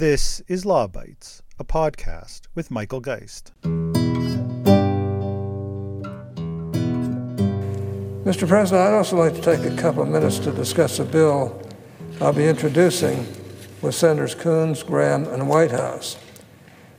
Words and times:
This 0.00 0.40
is 0.48 0.64
Law 0.64 0.88
Bytes, 0.88 1.42
a 1.58 1.64
podcast 1.64 2.46
with 2.54 2.70
Michael 2.70 3.00
Geist. 3.00 3.52
Mr. 8.24 8.48
President, 8.48 8.80
I'd 8.80 8.94
also 8.94 9.18
like 9.18 9.34
to 9.34 9.42
take 9.42 9.60
a 9.70 9.76
couple 9.76 10.02
of 10.02 10.08
minutes 10.08 10.38
to 10.38 10.52
discuss 10.52 11.00
a 11.00 11.04
bill 11.04 11.60
I'll 12.18 12.32
be 12.32 12.48
introducing 12.48 13.26
with 13.82 13.94
Senators 13.94 14.34
Coons, 14.34 14.82
Graham, 14.82 15.24
and 15.24 15.46
Whitehouse. 15.50 16.16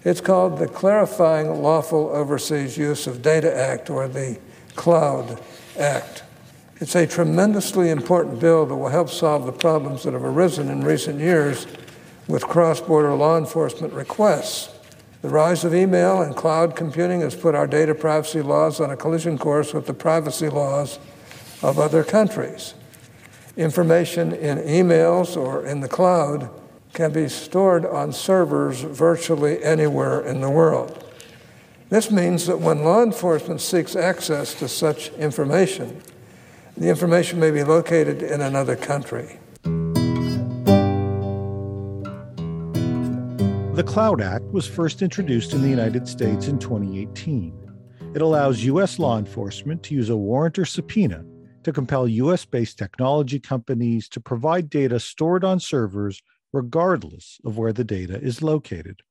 It's 0.03 0.21
called 0.21 0.59
the 0.59 0.67
Clarifying 0.67 1.63
Lawful 1.63 2.07
Overseas 2.09 2.77
Use 2.77 3.07
of 3.07 3.23
Data 3.23 3.51
Act, 3.51 3.89
or 3.89 4.07
the 4.07 4.37
CLOUD 4.75 5.41
Act. 5.79 6.21
It's 6.79 6.93
a 6.95 7.07
tremendously 7.07 7.89
important 7.89 8.39
bill 8.39 8.67
that 8.67 8.75
will 8.75 8.89
help 8.89 9.09
solve 9.09 9.47
the 9.47 9.51
problems 9.51 10.03
that 10.03 10.13
have 10.13 10.23
arisen 10.23 10.69
in 10.69 10.83
recent 10.83 11.19
years 11.19 11.65
with 12.27 12.43
cross 12.43 12.81
border 12.81 13.13
law 13.13 13.37
enforcement 13.37 13.93
requests. 13.93 14.69
The 15.21 15.29
rise 15.29 15.63
of 15.63 15.75
email 15.75 16.21
and 16.21 16.35
cloud 16.35 16.75
computing 16.75 17.21
has 17.21 17.35
put 17.35 17.53
our 17.53 17.67
data 17.67 17.93
privacy 17.93 18.41
laws 18.41 18.79
on 18.79 18.89
a 18.89 18.97
collision 18.97 19.37
course 19.37 19.73
with 19.73 19.85
the 19.85 19.93
privacy 19.93 20.49
laws 20.49 20.97
of 21.61 21.77
other 21.77 22.03
countries. 22.03 22.73
Information 23.57 24.31
in 24.31 24.57
emails 24.59 25.37
or 25.37 25.65
in 25.65 25.81
the 25.81 25.87
cloud 25.87 26.49
can 26.93 27.11
be 27.11 27.27
stored 27.27 27.85
on 27.85 28.11
servers 28.11 28.81
virtually 28.81 29.63
anywhere 29.63 30.21
in 30.21 30.41
the 30.41 30.49
world. 30.49 31.05
This 31.89 32.09
means 32.09 32.47
that 32.47 32.59
when 32.59 32.83
law 32.83 33.03
enforcement 33.03 33.61
seeks 33.61 33.95
access 33.95 34.53
to 34.55 34.67
such 34.67 35.09
information, 35.13 36.01
the 36.77 36.87
information 36.87 37.39
may 37.39 37.51
be 37.51 37.63
located 37.63 38.23
in 38.23 38.39
another 38.39 38.77
country. 38.77 39.40
The 43.81 43.87
Cloud 43.87 44.21
Act 44.21 44.45
was 44.45 44.67
first 44.67 45.01
introduced 45.01 45.53
in 45.53 45.63
the 45.63 45.67
United 45.67 46.07
States 46.07 46.45
in 46.47 46.59
2018. 46.59 47.51
It 48.13 48.21
allows 48.21 48.63
U.S. 48.65 48.99
law 48.99 49.17
enforcement 49.17 49.81
to 49.81 49.95
use 49.95 50.11
a 50.11 50.15
warrant 50.15 50.59
or 50.59 50.65
subpoena 50.65 51.25
to 51.63 51.73
compel 51.73 52.07
US 52.07 52.45
based 52.45 52.77
technology 52.77 53.39
companies 53.39 54.07
to 54.09 54.19
provide 54.19 54.69
data 54.69 54.99
stored 54.99 55.43
on 55.43 55.59
servers 55.59 56.21
regardless 56.53 57.39
of 57.43 57.57
where 57.57 57.73
the 57.73 57.83
data 57.83 58.21
is 58.21 58.43
located. 58.43 59.01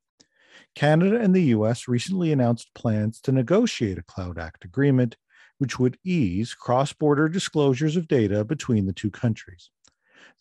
Canada 0.77 1.19
and 1.19 1.35
the 1.35 1.51
US 1.57 1.89
recently 1.89 2.31
announced 2.31 2.73
plans 2.73 3.21
to 3.23 3.33
negotiate 3.33 3.99
a 3.99 4.05
Cloud 4.05 4.39
Act 4.39 4.65
agreement, 4.65 5.17
which 5.59 5.81
would 5.81 5.99
ease 6.05 6.55
cross 6.55 6.93
border 6.93 7.29
disclosures 7.29 7.97
of 7.97 8.07
data 8.07 8.45
between 8.45 8.87
the 8.87 8.93
two 8.93 9.11
countries. 9.11 9.69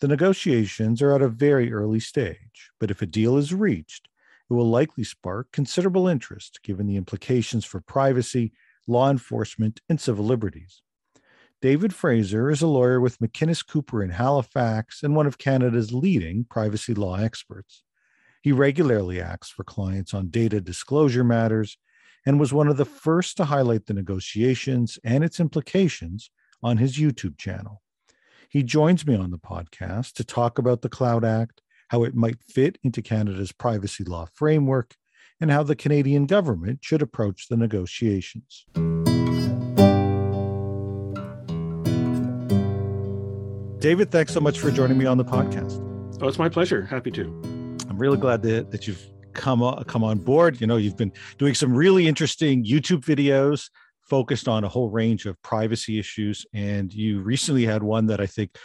The 0.01 0.07
negotiations 0.07 1.01
are 1.01 1.15
at 1.15 1.23
a 1.23 1.27
very 1.27 1.73
early 1.73 1.99
stage, 1.99 2.69
but 2.79 2.91
if 2.91 3.01
a 3.01 3.07
deal 3.07 3.35
is 3.35 3.55
reached, 3.55 4.07
it 4.49 4.53
will 4.53 4.69
likely 4.69 5.03
spark 5.03 5.51
considerable 5.51 6.07
interest 6.07 6.59
given 6.63 6.87
the 6.87 6.95
implications 6.95 7.65
for 7.65 7.81
privacy, 7.81 8.51
law 8.87 9.09
enforcement, 9.09 9.81
and 9.87 10.01
civil 10.01 10.25
liberties. 10.25 10.81
David 11.61 11.93
Fraser 11.93 12.49
is 12.49 12.61
a 12.61 12.67
lawyer 12.67 13.01
with 13.01 13.19
McInnes 13.19 13.67
Cooper 13.67 14.01
in 14.01 14.11
Halifax 14.11 15.03
and 15.03 15.15
one 15.15 15.27
of 15.27 15.37
Canada's 15.37 15.91
leading 15.91 16.45
privacy 16.49 16.93
law 16.93 17.17
experts. 17.17 17.83
He 18.41 18.53
regularly 18.53 19.21
acts 19.21 19.49
for 19.49 19.65
clients 19.65 20.13
on 20.13 20.29
data 20.29 20.61
disclosure 20.61 21.25
matters 21.25 21.77
and 22.25 22.39
was 22.39 22.53
one 22.53 22.69
of 22.69 22.77
the 22.77 22.85
first 22.85 23.37
to 23.37 23.45
highlight 23.45 23.85
the 23.85 23.93
negotiations 23.93 24.97
and 25.03 25.23
its 25.23 25.39
implications 25.39 26.31
on 26.63 26.77
his 26.77 26.97
YouTube 26.97 27.37
channel. 27.37 27.81
He 28.49 28.63
joins 28.63 29.05
me 29.05 29.15
on 29.15 29.31
the 29.31 29.37
podcast 29.37 30.13
to 30.13 30.23
talk 30.23 30.57
about 30.57 30.81
the 30.81 30.89
Cloud 30.89 31.25
Act, 31.25 31.61
how 31.89 32.03
it 32.03 32.15
might 32.15 32.41
fit 32.43 32.77
into 32.83 33.01
Canada's 33.01 33.51
privacy 33.51 34.03
law 34.03 34.27
framework, 34.33 34.95
and 35.41 35.51
how 35.51 35.63
the 35.63 35.75
Canadian 35.75 36.25
government 36.25 36.79
should 36.81 37.01
approach 37.01 37.47
the 37.49 37.57
negotiations. 37.57 38.65
David, 43.79 44.11
thanks 44.11 44.33
so 44.33 44.41
much 44.41 44.59
for 44.59 44.71
joining 44.71 44.97
me 44.97 45.05
on 45.05 45.17
the 45.17 45.25
podcast. 45.25 45.85
Oh, 46.21 46.27
it's 46.27 46.37
my 46.37 46.49
pleasure. 46.49 46.83
Happy 46.83 47.11
to. 47.11 47.23
I'm 47.89 47.97
really 47.97 48.17
glad 48.17 48.41
that, 48.43 48.71
that 48.71 48.87
you've 48.87 49.05
come 49.33 49.63
on, 49.63 49.83
come 49.85 50.03
on 50.03 50.19
board. 50.19 50.59
You 50.59 50.67
know, 50.67 50.75
you've 50.75 50.97
been 50.97 51.13
doing 51.37 51.53
some 51.55 51.73
really 51.73 52.07
interesting 52.07 52.65
YouTube 52.65 53.05
videos 53.05 53.69
focused 54.01 54.47
on 54.49 54.63
a 54.63 54.67
whole 54.67 54.89
range 54.89 55.25
of 55.25 55.41
privacy 55.43 55.97
issues, 55.97 56.45
and 56.53 56.93
you 56.93 57.21
recently 57.21 57.65
had 57.65 57.81
one 57.81 58.07
that 58.07 58.19
I 58.19 58.25
think 58.25 58.57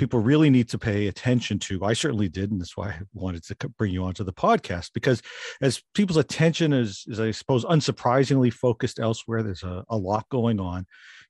people 0.00 0.18
really 0.18 0.48
need 0.48 0.66
to 0.66 0.78
pay 0.78 1.08
attention 1.08 1.58
to. 1.58 1.84
I 1.84 1.92
certainly 1.92 2.30
did, 2.30 2.50
and 2.50 2.58
that's 2.58 2.74
why 2.74 2.88
I 2.88 3.00
wanted 3.12 3.44
to 3.44 3.68
bring 3.68 3.92
you 3.92 4.02
onto 4.02 4.24
the 4.24 4.32
podcast 4.32 4.92
because 4.94 5.20
as 5.60 5.82
people's 5.92 6.16
attention 6.16 6.72
is, 6.72 7.04
is 7.06 7.20
I 7.20 7.32
suppose, 7.32 7.66
unsurprisingly 7.66 8.50
focused 8.50 8.98
elsewhere, 8.98 9.42
there's 9.42 9.62
a, 9.62 9.84
a 9.90 9.98
lot 9.98 10.26
going 10.30 10.58
on. 10.58 10.86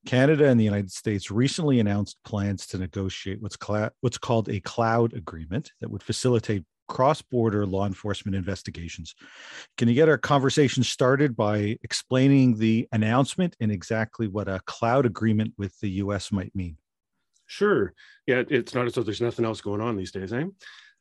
Canada 0.07 0.47
and 0.47 0.59
the 0.59 0.65
United 0.65 0.93
States 0.93 1.33
recently 1.33 1.81
announced 1.81 2.17
plans 2.25 2.65
to 2.69 2.79
negotiate 2.79 3.43
what's, 3.43 3.59
what's 4.03 4.19
called 4.19 4.49
a 4.49 4.61
cloud 4.61 5.15
agreement 5.15 5.73
that 5.81 5.91
would 5.91 6.05
facilitate 6.05 6.65
cross 6.89 7.23
border 7.23 7.67
law 7.67 7.87
enforcement 7.87 8.37
investigations. 8.37 9.17
Can 9.79 9.89
you 9.89 9.95
get 9.95 10.09
our 10.09 10.17
conversation 10.17 10.85
started 10.85 11.35
by 11.37 11.77
explaining 11.83 12.57
the 12.57 12.87
announcement 12.93 13.57
and 13.59 13.73
exactly 13.73 14.29
what 14.29 14.47
a 14.47 14.61
cloud 14.67 15.07
agreement 15.07 15.55
with 15.59 15.77
the 15.81 15.91
US 16.05 16.31
might 16.31 16.55
mean? 16.55 16.77
Sure. 17.51 17.93
Yeah, 18.29 18.45
it's 18.49 18.75
not 18.75 18.87
as 18.87 18.95
though 18.95 19.03
there's 19.03 19.21
nothing 19.21 19.45
else 19.45 19.61
going 19.61 19.81
on 19.81 19.97
these 19.97 20.13
days, 20.13 20.33
eh? 20.33 20.45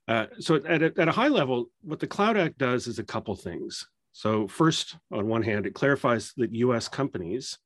Uh, 0.08 0.26
so 0.40 0.56
at 0.56 0.82
a, 0.82 0.92
at 0.98 1.08
a 1.08 1.12
high 1.12 1.28
level, 1.28 1.70
what 1.82 2.00
the 2.00 2.08
Cloud 2.08 2.38
Act 2.38 2.58
does 2.58 2.88
is 2.88 2.98
a 2.98 3.04
couple 3.04 3.36
things. 3.36 3.88
So 4.14 4.48
first, 4.48 4.98
on 5.12 5.28
one 5.28 5.44
hand, 5.44 5.68
it 5.68 5.76
clarifies 5.76 6.34
that 6.38 6.52
U.S. 6.56 6.88
companies 6.88 7.60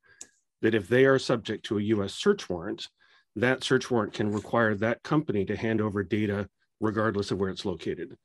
that 0.61 0.75
if 0.75 0.89
they 0.89 1.05
are 1.05 1.17
subject 1.17 1.65
to 1.67 1.77
a 1.77 1.81
US 1.81 2.13
search 2.13 2.49
warrant, 2.49 2.89
that 3.37 3.63
search 3.63 3.89
warrant 3.89 4.11
can 4.11 4.29
require 4.29 4.75
that 4.75 5.01
company 5.01 5.45
to 5.45 5.55
hand 5.55 5.79
over 5.79 6.03
data 6.03 6.49
regardless 6.81 7.31
of 7.31 7.39
where 7.39 7.49
it's 7.49 7.63
located. 7.63 8.17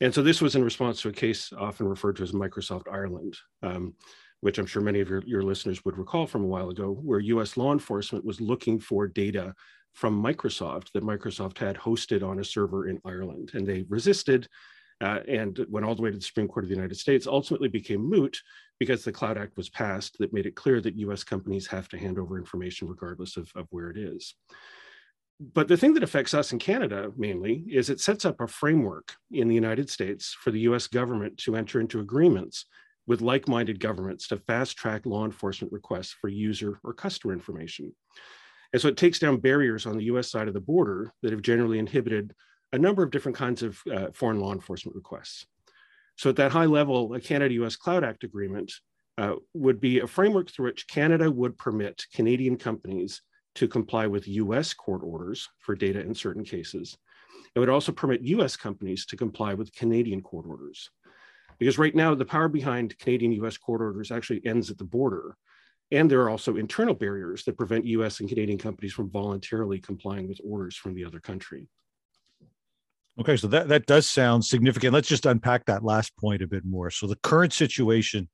And 0.00 0.12
so 0.12 0.20
this 0.20 0.42
was 0.42 0.56
in 0.56 0.64
response 0.64 1.00
to 1.02 1.10
a 1.10 1.12
case 1.12 1.52
often 1.56 1.86
referred 1.86 2.16
to 2.16 2.24
as 2.24 2.32
Microsoft 2.32 2.92
Ireland, 2.92 3.36
um, 3.62 3.94
which 4.40 4.58
I'm 4.58 4.66
sure 4.66 4.82
many 4.82 4.98
of 4.98 5.08
your, 5.08 5.22
your 5.24 5.42
listeners 5.42 5.84
would 5.84 5.96
recall 5.96 6.26
from 6.26 6.42
a 6.42 6.48
while 6.48 6.70
ago, 6.70 6.90
where 6.90 7.20
US 7.20 7.56
law 7.56 7.72
enforcement 7.72 8.24
was 8.24 8.40
looking 8.40 8.80
for 8.80 9.06
data 9.06 9.54
from 9.92 10.22
Microsoft 10.22 10.92
that 10.92 11.04
Microsoft 11.04 11.58
had 11.58 11.76
hosted 11.76 12.26
on 12.26 12.40
a 12.40 12.44
server 12.44 12.88
in 12.88 13.00
Ireland. 13.04 13.50
And 13.54 13.66
they 13.66 13.84
resisted 13.88 14.48
uh, 15.02 15.20
and 15.28 15.64
went 15.68 15.84
all 15.84 15.94
the 15.94 16.02
way 16.02 16.10
to 16.10 16.16
the 16.16 16.22
Supreme 16.22 16.48
Court 16.48 16.64
of 16.64 16.68
the 16.68 16.76
United 16.76 16.96
States, 16.96 17.26
ultimately 17.26 17.68
became 17.68 18.08
moot 18.08 18.38
because 18.78 19.04
the 19.04 19.12
Cloud 19.12 19.36
Act 19.36 19.56
was 19.56 19.68
passed 19.68 20.16
that 20.18 20.32
made 20.32 20.46
it 20.46 20.54
clear 20.54 20.80
that 20.80 20.96
US 20.96 21.24
companies 21.24 21.66
have 21.66 21.88
to 21.88 21.98
hand 21.98 22.18
over 22.18 22.38
information 22.38 22.88
regardless 22.88 23.36
of, 23.36 23.50
of 23.54 23.66
where 23.70 23.90
it 23.90 23.98
is. 23.98 24.34
But 25.40 25.66
the 25.66 25.76
thing 25.76 25.94
that 25.94 26.04
affects 26.04 26.34
us 26.34 26.52
in 26.52 26.60
Canada 26.60 27.10
mainly 27.16 27.64
is 27.68 27.90
it 27.90 28.00
sets 28.00 28.24
up 28.24 28.40
a 28.40 28.46
framework 28.46 29.14
in 29.32 29.48
the 29.48 29.54
United 29.56 29.90
States 29.90 30.36
for 30.38 30.52
the 30.52 30.60
US 30.60 30.86
government 30.86 31.36
to 31.38 31.56
enter 31.56 31.80
into 31.80 31.98
agreements 31.98 32.66
with 33.06 33.20
like 33.20 33.48
minded 33.48 33.80
governments 33.80 34.28
to 34.28 34.36
fast 34.36 34.76
track 34.76 35.04
law 35.04 35.24
enforcement 35.24 35.72
requests 35.72 36.12
for 36.12 36.28
user 36.28 36.78
or 36.84 36.94
customer 36.94 37.32
information. 37.32 37.92
And 38.72 38.80
so 38.80 38.88
it 38.88 38.96
takes 38.96 39.18
down 39.18 39.38
barriers 39.38 39.86
on 39.86 39.96
the 39.96 40.04
US 40.04 40.30
side 40.30 40.48
of 40.48 40.54
the 40.54 40.60
border 40.60 41.12
that 41.22 41.32
have 41.32 41.42
generally 41.42 41.78
inhibited 41.78 42.34
a 42.72 42.78
number 42.78 43.02
of 43.02 43.10
different 43.10 43.36
kinds 43.36 43.62
of 43.62 43.78
uh, 43.92 44.08
foreign 44.14 44.40
law 44.40 44.52
enforcement 44.52 44.96
requests. 44.96 45.46
So 46.16 46.30
at 46.30 46.36
that 46.36 46.52
high 46.52 46.66
level, 46.66 47.14
a 47.14 47.20
Canada-US 47.20 47.76
Cloud 47.76 48.04
Act 48.04 48.24
agreement 48.24 48.72
uh, 49.18 49.34
would 49.54 49.80
be 49.80 50.00
a 50.00 50.06
framework 50.06 50.50
through 50.50 50.66
which 50.66 50.88
Canada 50.88 51.30
would 51.30 51.58
permit 51.58 52.06
Canadian 52.14 52.56
companies 52.56 53.22
to 53.56 53.68
comply 53.68 54.06
with 54.06 54.28
US 54.28 54.72
court 54.72 55.02
orders 55.04 55.48
for 55.58 55.74
data 55.74 56.00
in 56.00 56.14
certain 56.14 56.44
cases. 56.44 56.96
It 57.54 57.58
would 57.58 57.68
also 57.68 57.92
permit 57.92 58.22
US 58.22 58.56
companies 58.56 59.04
to 59.06 59.16
comply 59.16 59.52
with 59.54 59.74
Canadian 59.74 60.22
court 60.22 60.46
orders. 60.48 60.90
Because 61.58 61.78
right 61.78 61.94
now, 61.94 62.14
the 62.14 62.24
power 62.24 62.48
behind 62.48 62.98
Canadian 62.98 63.32
US 63.44 63.58
court 63.58 63.82
orders 63.82 64.10
actually 64.10 64.40
ends 64.46 64.70
at 64.70 64.78
the 64.78 64.84
border. 64.84 65.36
And 65.92 66.10
there 66.10 66.22
are 66.22 66.30
also 66.30 66.56
internal 66.56 66.94
barriers 66.94 67.44
that 67.44 67.58
prevent 67.58 67.84
US 67.84 68.20
and 68.20 68.28
Canadian 68.28 68.58
companies 68.58 68.94
from 68.94 69.10
voluntarily 69.10 69.78
complying 69.78 70.26
with 70.26 70.40
orders 70.42 70.74
from 70.74 70.94
the 70.94 71.04
other 71.04 71.20
country. 71.20 71.68
Okay, 73.20 73.36
so 73.36 73.46
that, 73.48 73.68
that 73.68 73.84
does 73.84 74.08
sound 74.08 74.42
significant. 74.42 74.94
Let's 74.94 75.08
just 75.08 75.26
unpack 75.26 75.66
that 75.66 75.84
last 75.84 76.16
point 76.16 76.40
a 76.40 76.46
bit 76.46 76.64
more. 76.64 76.90
So 76.90 77.06
the 77.06 77.16
current 77.16 77.52
situation 77.52 78.30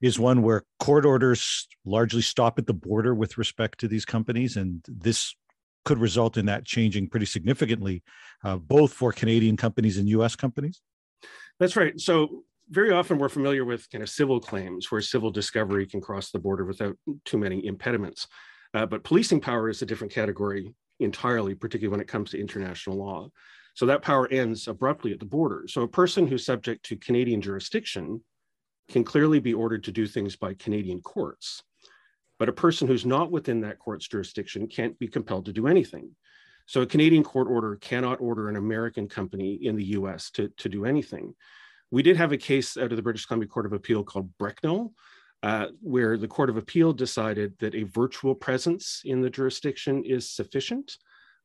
is 0.00 0.20
one 0.20 0.42
where 0.42 0.62
court 0.78 1.04
orders 1.04 1.66
largely 1.84 2.22
stop 2.22 2.56
at 2.56 2.66
the 2.66 2.74
border 2.74 3.12
with 3.12 3.38
respect 3.38 3.80
to 3.80 3.88
these 3.88 4.04
companies, 4.04 4.56
and 4.56 4.84
this 4.86 5.34
could 5.84 5.98
result 5.98 6.36
in 6.36 6.46
that 6.46 6.64
changing 6.64 7.08
pretty 7.08 7.26
significantly, 7.26 8.04
uh, 8.44 8.56
both 8.56 8.92
for 8.92 9.12
Canadian 9.12 9.56
companies 9.56 9.98
and 9.98 10.08
U.S. 10.10 10.36
companies. 10.36 10.80
That's 11.58 11.74
right. 11.74 11.98
So 11.98 12.44
very 12.70 12.92
often 12.92 13.18
we're 13.18 13.28
familiar 13.28 13.64
with 13.64 13.90
kind 13.90 14.02
of 14.02 14.08
civil 14.08 14.40
claims 14.40 14.90
where 14.90 15.00
civil 15.00 15.30
discovery 15.30 15.86
can 15.86 16.00
cross 16.00 16.30
the 16.30 16.38
border 16.38 16.64
without 16.64 16.96
too 17.24 17.36
many 17.38 17.66
impediments. 17.66 18.28
Uh, 18.72 18.86
but 18.86 19.02
policing 19.02 19.40
power 19.40 19.68
is 19.68 19.82
a 19.82 19.86
different 19.86 20.12
category 20.12 20.72
entirely, 21.00 21.54
particularly 21.54 21.90
when 21.90 22.00
it 22.00 22.08
comes 22.08 22.30
to 22.30 22.40
international 22.40 22.96
law. 22.96 23.28
So 23.74 23.86
that 23.86 24.02
power 24.02 24.28
ends 24.28 24.68
abruptly 24.68 25.12
at 25.12 25.18
the 25.18 25.26
border. 25.26 25.64
So 25.68 25.82
a 25.82 25.88
person 25.88 26.26
who's 26.26 26.44
subject 26.44 26.84
to 26.86 26.96
Canadian 26.96 27.40
jurisdiction 27.40 28.22
can 28.88 29.04
clearly 29.04 29.40
be 29.40 29.54
ordered 29.54 29.84
to 29.84 29.92
do 29.92 30.06
things 30.06 30.36
by 30.36 30.54
Canadian 30.54 31.00
courts. 31.00 31.62
But 32.38 32.48
a 32.48 32.52
person 32.52 32.86
who's 32.86 33.06
not 33.06 33.30
within 33.30 33.60
that 33.62 33.78
court's 33.78 34.08
jurisdiction 34.08 34.66
can't 34.66 34.98
be 34.98 35.08
compelled 35.08 35.46
to 35.46 35.52
do 35.52 35.66
anything. 35.66 36.10
So 36.66 36.82
a 36.82 36.86
Canadian 36.86 37.24
court 37.24 37.48
order 37.48 37.76
cannot 37.76 38.20
order 38.20 38.48
an 38.48 38.56
American 38.56 39.08
company 39.08 39.54
in 39.54 39.76
the 39.76 39.84
US 39.86 40.30
to, 40.32 40.48
to 40.58 40.68
do 40.68 40.84
anything. 40.84 41.34
We 41.90 42.02
did 42.02 42.16
have 42.16 42.32
a 42.32 42.36
case 42.36 42.76
out 42.76 42.92
of 42.92 42.96
the 42.96 43.02
British 43.02 43.26
Columbia 43.26 43.48
Court 43.48 43.66
of 43.66 43.72
Appeal 43.72 44.04
called 44.04 44.30
Brecknell, 44.38 44.92
uh, 45.42 45.66
where 45.80 46.16
the 46.16 46.28
Court 46.28 46.50
of 46.50 46.56
Appeal 46.56 46.92
decided 46.92 47.58
that 47.58 47.74
a 47.74 47.82
virtual 47.84 48.34
presence 48.34 49.02
in 49.04 49.20
the 49.20 49.30
jurisdiction 49.30 50.04
is 50.04 50.30
sufficient. 50.30 50.96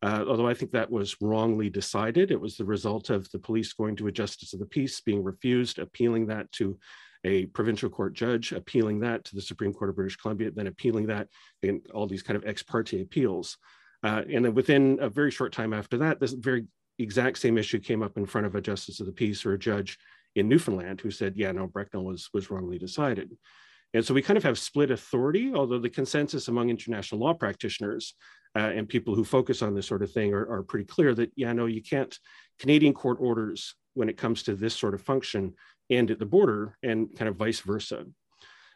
Uh, 0.03 0.23
although 0.27 0.47
I 0.47 0.53
think 0.53 0.71
that 0.71 0.91
was 0.91 1.15
wrongly 1.21 1.69
decided. 1.69 2.29
It 2.29 2.39
was 2.39 2.57
the 2.57 2.65
result 2.65 3.09
of 3.09 3.29
the 3.31 3.39
police 3.39 3.73
going 3.73 3.95
to 3.95 4.07
a 4.07 4.11
justice 4.11 4.53
of 4.53 4.59
the 4.59 4.65
peace, 4.65 5.01
being 5.01 5.23
refused, 5.23 5.79
appealing 5.79 6.27
that 6.27 6.51
to 6.53 6.77
a 7.23 7.47
provincial 7.47 7.89
court 7.89 8.13
judge, 8.13 8.51
appealing 8.51 8.99
that 8.99 9.23
to 9.25 9.35
the 9.35 9.41
Supreme 9.41 9.73
Court 9.73 9.89
of 9.89 9.95
British 9.95 10.17
Columbia, 10.17 10.51
then 10.51 10.67
appealing 10.67 11.07
that 11.07 11.27
in 11.63 11.81
all 11.91 12.05
these 12.05 12.21
kind 12.21 12.37
of 12.37 12.45
ex 12.45 12.61
parte 12.61 13.01
appeals. 13.01 13.57
Uh, 14.03 14.21
and 14.31 14.45
then 14.45 14.53
within 14.53 14.99
a 15.01 15.09
very 15.09 15.31
short 15.31 15.51
time 15.51 15.73
after 15.73 15.97
that, 15.97 16.19
this 16.19 16.33
very 16.33 16.65
exact 16.99 17.39
same 17.39 17.57
issue 17.57 17.79
came 17.79 18.03
up 18.03 18.17
in 18.17 18.27
front 18.27 18.45
of 18.45 18.53
a 18.53 18.61
justice 18.61 18.99
of 18.99 19.07
the 19.07 19.11
peace 19.11 19.43
or 19.45 19.53
a 19.53 19.59
judge 19.59 19.97
in 20.35 20.49
Newfoundland 20.49 21.01
who 21.01 21.11
said, 21.11 21.33
yeah, 21.35 21.51
no, 21.51 21.67
Brecknell 21.67 22.03
was, 22.03 22.29
was 22.33 22.51
wrongly 22.51 22.77
decided. 22.77 23.35
And 23.93 24.05
so 24.05 24.13
we 24.13 24.21
kind 24.21 24.37
of 24.37 24.43
have 24.43 24.59
split 24.59 24.91
authority, 24.91 25.53
although 25.53 25.79
the 25.79 25.89
consensus 25.89 26.49
among 26.49 26.69
international 26.69 27.21
law 27.21 27.33
practitioners 27.33 28.13
uh, 28.55 28.59
and 28.59 28.89
people 28.89 29.15
who 29.15 29.23
focus 29.23 29.61
on 29.61 29.73
this 29.73 29.87
sort 29.87 30.03
of 30.03 30.11
thing 30.11 30.33
are, 30.33 30.49
are 30.49 30.63
pretty 30.63 30.85
clear 30.85 31.13
that, 31.15 31.31
yeah, 31.35 31.53
no, 31.53 31.65
you 31.65 31.81
can't, 31.81 32.17
Canadian 32.59 32.93
court 32.93 33.17
orders 33.21 33.75
when 33.93 34.09
it 34.09 34.17
comes 34.17 34.43
to 34.43 34.55
this 34.55 34.75
sort 34.75 34.93
of 34.93 35.01
function 35.01 35.53
end 35.89 36.11
at 36.11 36.19
the 36.19 36.25
border 36.25 36.77
and 36.83 37.15
kind 37.17 37.29
of 37.29 37.37
vice 37.37 37.61
versa. 37.61 38.05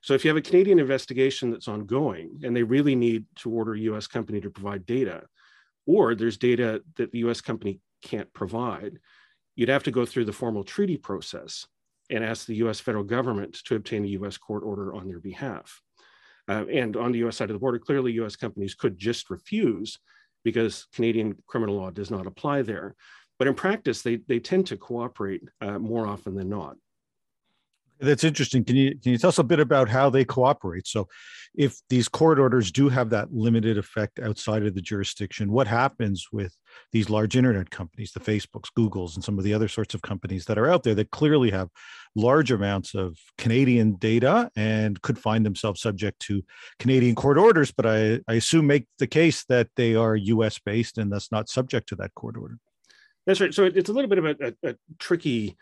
So 0.02 0.14
if 0.14 0.24
you 0.24 0.30
have 0.30 0.38
a 0.38 0.42
Canadian 0.42 0.80
investigation 0.80 1.52
that's 1.52 1.68
ongoing 1.68 2.40
and 2.44 2.56
they 2.56 2.64
really 2.64 2.96
need 2.96 3.26
to 3.38 3.52
order 3.52 3.74
a 3.74 3.80
US 3.80 4.08
company 4.08 4.40
to 4.42 4.50
provide 4.50 4.86
data, 4.86 5.24
or 5.86 6.16
there's 6.16 6.38
data 6.38 6.82
that 6.96 7.12
the 7.12 7.20
US 7.20 7.42
company 7.42 7.82
can't 8.04 8.32
provide, 8.34 9.00
you'd 9.60 9.68
have 9.68 9.84
to 9.84 9.92
go 9.92 10.06
through 10.06 10.24
the 10.24 10.32
formal 10.32 10.64
treaty 10.64 10.96
process 10.96 11.68
and 12.10 12.24
ask 12.24 12.46
the 12.46 12.56
US 12.64 12.80
federal 12.80 13.04
government 13.04 13.60
to 13.66 13.76
obtain 13.76 14.06
a 14.06 14.16
US 14.20 14.38
court 14.38 14.64
order 14.64 14.94
on 14.94 15.06
their 15.10 15.20
behalf. 15.20 15.82
Uh, 16.48 16.64
and 16.72 16.96
on 16.96 17.12
the 17.12 17.20
US 17.26 17.36
side 17.36 17.50
of 17.50 17.56
the 17.56 17.60
border, 17.60 17.78
clearly 17.78 18.14
US 18.14 18.38
companies 18.38 18.74
could 18.74 18.98
just 18.98 19.30
refuse 19.30 20.00
because 20.46 20.88
Canadian 20.94 21.36
criminal 21.46 21.76
law 21.76 21.90
does 21.90 22.10
not 22.10 22.26
apply 22.26 22.62
there. 22.62 22.96
But 23.38 23.50
in 23.50 23.54
practice, 23.54 24.02
they, 24.02 24.22
they 24.30 24.40
tend 24.40 24.66
to 24.68 24.78
cooperate 24.78 25.42
uh, 25.60 25.78
more 25.78 26.08
often 26.08 26.36
than 26.36 26.48
not. 26.48 26.78
That's 28.00 28.24
interesting. 28.24 28.64
Can 28.64 28.78
you 28.78 28.92
can 28.92 29.12
you 29.12 29.18
tell 29.18 29.28
us 29.28 29.40
a 29.40 29.44
bit 29.44 29.60
about 29.60 29.90
how 29.90 30.10
they 30.10 30.24
cooperate? 30.24 30.88
So, 30.88 31.10
if 31.54 31.78
these 31.90 32.08
court 32.08 32.40
orders 32.40 32.72
do 32.72 32.88
have 32.88 33.10
that 33.10 33.34
limited 33.34 33.78
effect 33.78 34.20
outside 34.20 34.66
of 34.66 34.74
the 34.74 34.82
jurisdiction, 34.82 35.52
what 35.52 35.68
happens 35.68 36.28
with 36.32 36.56
these 36.94 37.10
large 37.10 37.36
internet 37.36 37.72
companies, 37.72 38.14
the 38.14 38.22
Facebooks, 38.22 38.70
Googles, 38.78 39.16
and 39.16 39.24
some 39.24 39.38
of 39.38 39.44
the 39.44 39.54
other 39.54 39.68
sorts 39.68 39.94
of 39.94 40.02
companies 40.02 40.46
that 40.46 40.58
are 40.58 40.70
out 40.70 40.84
there 40.84 40.96
that 40.96 41.12
clearly 41.12 41.52
have 41.52 41.68
large 42.16 42.52
amounts 42.52 42.96
of 42.96 43.18
Canadian 43.38 43.96
data 43.96 44.50
and 44.56 45.02
could 45.02 45.20
find 45.20 45.46
themselves 45.46 45.82
subject 45.82 46.20
to 46.22 46.44
Canadian 46.80 47.16
court 47.16 47.38
orders, 47.38 47.72
but 47.72 47.86
I, 47.86 48.22
I 48.28 48.36
assume 48.36 48.68
make 48.68 48.86
the 48.98 49.08
case 49.08 49.44
that 49.50 49.68
they 49.76 49.96
are 49.96 50.16
U.S. 50.16 50.58
based 50.60 50.98
and 50.98 51.12
thus 51.12 51.32
not 51.32 51.50
subject 51.50 51.90
to 51.90 51.96
that 51.98 52.14
court 52.16 52.38
order. 52.38 52.58
That's 53.26 53.42
right. 53.42 53.54
So 53.54 53.66
it's 53.66 53.90
a 53.90 53.94
little 53.94 54.10
bit 54.10 54.20
of 54.20 54.26
a, 54.26 54.36
a, 54.42 54.70
a 54.72 54.76
tricky 55.00 55.58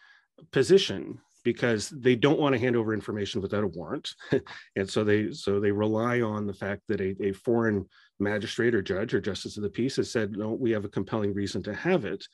position 0.51 1.19
because 1.47 1.89
they 1.91 2.13
don't 2.13 2.41
want 2.41 2.51
to 2.51 2.59
hand 2.59 2.75
over 2.75 2.93
information 2.93 3.41
without 3.41 3.63
a 3.63 3.67
warrant. 3.67 4.13
And 4.75 4.89
so 4.89 5.05
they 5.05 5.31
so 5.31 5.61
they 5.61 5.71
rely 5.71 6.19
on 6.19 6.45
the 6.45 6.53
fact 6.53 6.81
that 6.89 6.99
a, 6.99 7.15
a 7.23 7.31
foreign 7.31 7.85
magistrate 8.19 8.75
or 8.75 8.81
judge 8.81 9.13
or 9.13 9.21
justice 9.21 9.55
of 9.55 9.63
the 9.63 9.69
peace 9.69 9.95
has 9.95 10.11
said 10.11 10.33
no 10.33 10.51
we 10.51 10.71
have 10.71 10.83
a 10.83 10.89
compelling 10.89 11.33
reason 11.33 11.63
to 11.63 11.73
have 11.73 12.03
it. 12.03 12.27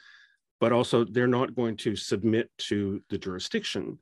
But 0.59 0.71
also 0.71 1.03
they're 1.03 1.27
not 1.27 1.53
going 1.53 1.77
to 1.85 1.95
submit 1.95 2.49
to 2.69 3.03
the 3.11 3.19
jurisdiction. 3.19 3.99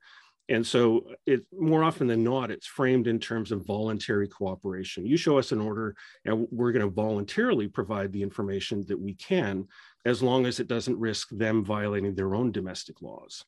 And 0.47 0.65
so 0.65 1.05
it 1.25 1.41
more 1.51 1.83
often 1.83 2.07
than 2.07 2.23
not 2.23 2.49
it's 2.49 2.67
framed 2.67 3.07
in 3.07 3.19
terms 3.19 3.51
of 3.51 3.67
voluntary 3.67 4.29
cooperation. 4.29 5.05
You 5.05 5.17
show 5.17 5.37
us 5.37 5.51
an 5.51 5.59
order 5.59 5.93
and 6.23 6.47
we're 6.51 6.71
going 6.71 6.87
to 6.87 7.01
voluntarily 7.05 7.67
provide 7.67 8.13
the 8.13 8.23
information 8.23 8.85
that 8.87 9.01
we 9.07 9.15
can 9.15 9.67
as 10.05 10.23
long 10.23 10.45
as 10.45 10.61
it 10.61 10.69
doesn't 10.69 10.97
risk 10.97 11.27
them 11.31 11.65
violating 11.65 12.15
their 12.15 12.33
own 12.33 12.53
domestic 12.53 13.01
laws 13.01 13.43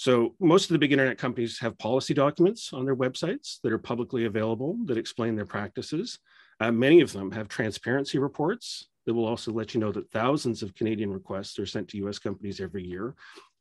so 0.00 0.34
most 0.40 0.64
of 0.64 0.72
the 0.72 0.78
big 0.78 0.92
internet 0.92 1.18
companies 1.18 1.58
have 1.58 1.76
policy 1.76 2.14
documents 2.14 2.72
on 2.72 2.86
their 2.86 2.96
websites 2.96 3.60
that 3.62 3.70
are 3.70 3.76
publicly 3.76 4.24
available 4.24 4.78
that 4.86 4.96
explain 4.96 5.36
their 5.36 5.44
practices. 5.44 6.20
Uh, 6.58 6.72
many 6.72 7.02
of 7.02 7.12
them 7.12 7.30
have 7.30 7.48
transparency 7.48 8.18
reports 8.18 8.88
that 9.04 9.12
will 9.12 9.26
also 9.26 9.52
let 9.52 9.74
you 9.74 9.80
know 9.80 9.92
that 9.92 10.10
thousands 10.10 10.62
of 10.62 10.74
Canadian 10.74 11.12
requests 11.12 11.58
are 11.58 11.66
sent 11.66 11.86
to 11.88 11.98
US 12.06 12.18
companies 12.18 12.62
every 12.62 12.82
year 12.82 13.14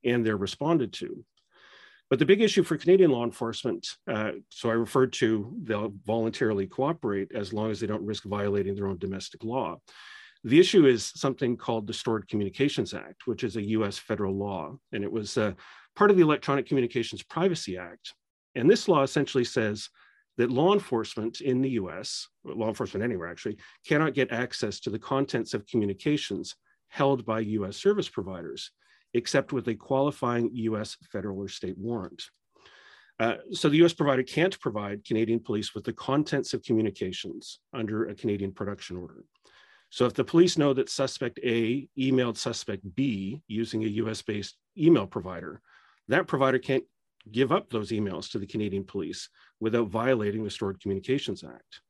and 0.06 0.26
they're 0.26 0.38
responded 0.38 0.94
to. 0.94 1.26
But 2.10 2.20
the 2.20 2.26
big 2.26 2.42
issue 2.42 2.64
for 2.64 2.78
Canadian 2.78 3.12
law 3.12 3.26
enforcement, 3.26 3.86
uh, 4.10 4.32
so 4.48 4.70
I 4.70 4.76
referred 4.76 5.12
to 5.14 5.54
they'll 5.64 5.94
voluntarily 6.08 6.68
cooperate 6.68 7.34
as 7.36 7.52
long 7.52 7.70
as 7.70 7.82
they 7.82 7.88
don't 7.88 8.06
risk 8.06 8.24
violating 8.24 8.76
their 8.76 8.88
own 8.88 8.98
domestic 8.98 9.44
law. 9.44 9.82
The 10.46 10.60
issue 10.60 10.86
is 10.86 11.12
something 11.16 11.58
called 11.58 11.86
the 11.86 11.94
Stored 11.94 12.30
Communications 12.30 12.94
Act, 12.94 13.28
which 13.28 13.44
is 13.44 13.58
a 13.58 13.62
US 13.62 13.98
federal 13.98 14.38
law. 14.38 14.78
And 14.94 15.04
it 15.04 15.12
was 15.12 15.38
uh, 15.38 15.52
part 16.00 16.10
of 16.10 16.16
the 16.16 16.24
Electronic 16.24 16.66
Communications 16.66 17.22
Privacy 17.24 17.78
Act. 17.78 18.14
And 18.56 18.72
this 18.72 18.88
law 18.88 19.04
essentially 19.04 19.44
says 19.44 19.90
that 20.38 20.50
law 20.50 20.72
enforcement 20.72 21.42
in 21.42 21.62
the 21.62 21.72
US, 21.72 22.30
law 22.46 22.70
enforcement 22.70 23.04
anywhere 23.04 23.28
actually, 23.28 23.58
cannot 23.86 24.14
get 24.14 24.32
access 24.32 24.80
to 24.80 24.90
the 24.90 24.98
contents 24.98 25.54
of 25.54 25.68
communications 25.68 26.56
held 26.88 27.26
by 27.26 27.42
US 27.42 27.76
service 27.76 28.08
providers, 28.08 28.72
except 29.14 29.52
with 29.52 29.68
a 29.68 29.76
qualifying 29.76 30.50
US 30.54 30.96
federal 31.12 31.38
or 31.38 31.50
state 31.50 31.78
warrant. 31.78 32.24
Uh, 33.20 33.36
so 33.52 33.68
the 33.68 33.84
US 33.84 33.92
provider 33.92 34.24
can't 34.24 34.58
provide 34.62 35.04
Canadian 35.04 35.42
police 35.42 35.76
with 35.76 35.84
the 35.84 35.92
contents 35.92 36.54
of 36.54 36.64
communications 36.64 37.60
under 37.74 38.06
a 38.06 38.16
Canadian 38.16 38.54
production 38.54 38.96
order. 38.96 39.26
So 39.90 40.06
if 40.06 40.14
the 40.14 40.24
police 40.24 40.58
know 40.58 40.74
that 40.76 40.90
suspect 40.90 41.42
A 41.44 41.90
emailed 42.00 42.38
suspect 42.38 42.84
B 42.96 43.42
using 43.50 43.84
a 43.84 43.88
US 44.04 44.22
based 44.22 44.56
email 44.78 45.06
provider, 45.06 45.62
that 46.10 46.28
provider 46.28 46.60
can't 46.60 46.84
give 47.32 47.52
up 47.52 47.70
those 47.70 47.92
emails 47.92 48.30
to 48.32 48.40
the 48.40 48.48
Canadian 48.48 48.84
police 48.84 49.30
without 49.60 49.90
violating 49.90 50.44
the 50.44 50.50
Stored 50.50 50.82
Communications 50.82 51.44
Act. 51.44 51.82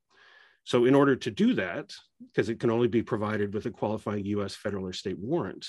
So, 0.63 0.85
in 0.85 0.93
order 0.93 1.15
to 1.15 1.31
do 1.31 1.53
that, 1.55 1.93
because 2.27 2.49
it 2.49 2.59
can 2.59 2.69
only 2.69 2.87
be 2.87 3.01
provided 3.01 3.53
with 3.53 3.65
a 3.65 3.71
qualifying 3.71 4.25
US 4.25 4.55
federal 4.55 4.85
or 4.85 4.93
state 4.93 5.17
warrant, 5.17 5.65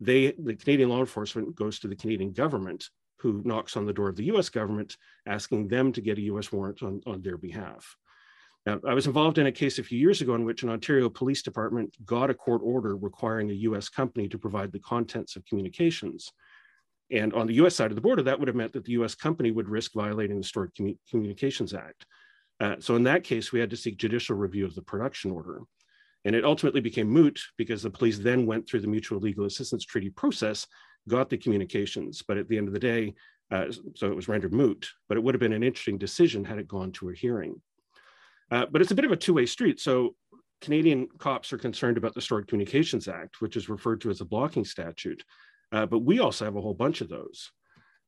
they, 0.00 0.32
the 0.38 0.54
Canadian 0.54 0.88
law 0.88 1.00
enforcement 1.00 1.54
goes 1.56 1.78
to 1.80 1.88
the 1.88 1.96
Canadian 1.96 2.32
government, 2.32 2.88
who 3.18 3.42
knocks 3.44 3.76
on 3.76 3.84
the 3.84 3.92
door 3.92 4.08
of 4.08 4.16
the 4.16 4.26
US 4.26 4.48
government, 4.48 4.96
asking 5.26 5.68
them 5.68 5.92
to 5.92 6.00
get 6.00 6.18
a 6.18 6.22
US 6.22 6.52
warrant 6.52 6.82
on, 6.82 7.00
on 7.06 7.20
their 7.20 7.36
behalf. 7.36 7.96
Now, 8.64 8.80
I 8.86 8.94
was 8.94 9.06
involved 9.06 9.38
in 9.38 9.46
a 9.46 9.52
case 9.52 9.78
a 9.78 9.82
few 9.82 9.98
years 9.98 10.20
ago 10.20 10.34
in 10.34 10.44
which 10.44 10.62
an 10.62 10.68
Ontario 10.68 11.08
Police 11.08 11.42
Department 11.42 11.96
got 12.04 12.30
a 12.30 12.34
court 12.34 12.60
order 12.62 12.96
requiring 12.96 13.50
a 13.50 13.54
US 13.54 13.88
company 13.88 14.28
to 14.28 14.38
provide 14.38 14.72
the 14.72 14.80
contents 14.80 15.36
of 15.36 15.44
communications. 15.46 16.30
And 17.10 17.32
on 17.32 17.46
the 17.46 17.54
US 17.54 17.74
side 17.74 17.90
of 17.90 17.94
the 17.94 18.02
border, 18.02 18.22
that 18.22 18.38
would 18.38 18.48
have 18.48 18.56
meant 18.56 18.72
that 18.72 18.84
the 18.84 18.92
US 18.92 19.14
company 19.14 19.50
would 19.50 19.68
risk 19.68 19.92
violating 19.94 20.38
the 20.38 20.44
Stored 20.44 20.74
Commun- 20.74 20.98
Communications 21.10 21.74
Act. 21.74 22.06
Uh, 22.60 22.76
so 22.80 22.96
in 22.96 23.04
that 23.04 23.24
case, 23.24 23.52
we 23.52 23.60
had 23.60 23.70
to 23.70 23.76
seek 23.76 23.96
judicial 23.96 24.36
review 24.36 24.64
of 24.64 24.74
the 24.74 24.82
production 24.82 25.30
order. 25.30 25.60
And 26.24 26.34
it 26.34 26.44
ultimately 26.44 26.80
became 26.80 27.08
moot 27.08 27.40
because 27.56 27.82
the 27.82 27.90
police 27.90 28.18
then 28.18 28.44
went 28.44 28.68
through 28.68 28.80
the 28.80 28.88
Mutual 28.88 29.20
Legal 29.20 29.46
Assistance 29.46 29.84
Treaty 29.84 30.10
process, 30.10 30.66
got 31.06 31.30
the 31.30 31.38
communications. 31.38 32.22
But 32.26 32.36
at 32.36 32.48
the 32.48 32.58
end 32.58 32.66
of 32.66 32.74
the 32.74 32.80
day, 32.80 33.14
uh, 33.50 33.66
so 33.94 34.08
it 34.08 34.16
was 34.16 34.28
rendered 34.28 34.52
moot, 34.52 34.88
but 35.08 35.16
it 35.16 35.22
would 35.22 35.34
have 35.34 35.40
been 35.40 35.52
an 35.52 35.62
interesting 35.62 35.96
decision 35.96 36.44
had 36.44 36.58
it 36.58 36.68
gone 36.68 36.92
to 36.92 37.08
a 37.10 37.14
hearing. 37.14 37.60
Uh, 38.50 38.66
but 38.70 38.82
it's 38.82 38.90
a 38.90 38.94
bit 38.94 39.04
of 39.04 39.12
a 39.12 39.16
two 39.16 39.34
way 39.34 39.46
street. 39.46 39.80
So 39.80 40.16
Canadian 40.60 41.08
cops 41.18 41.52
are 41.52 41.58
concerned 41.58 41.96
about 41.96 42.14
the 42.14 42.20
Stored 42.20 42.48
Communications 42.48 43.08
Act, 43.08 43.40
which 43.40 43.56
is 43.56 43.68
referred 43.68 44.00
to 44.02 44.10
as 44.10 44.20
a 44.20 44.24
blocking 44.24 44.64
statute. 44.64 45.22
Uh, 45.72 45.86
but 45.86 46.00
we 46.00 46.18
also 46.18 46.44
have 46.44 46.56
a 46.56 46.60
whole 46.60 46.74
bunch 46.74 47.00
of 47.00 47.08
those. 47.08 47.50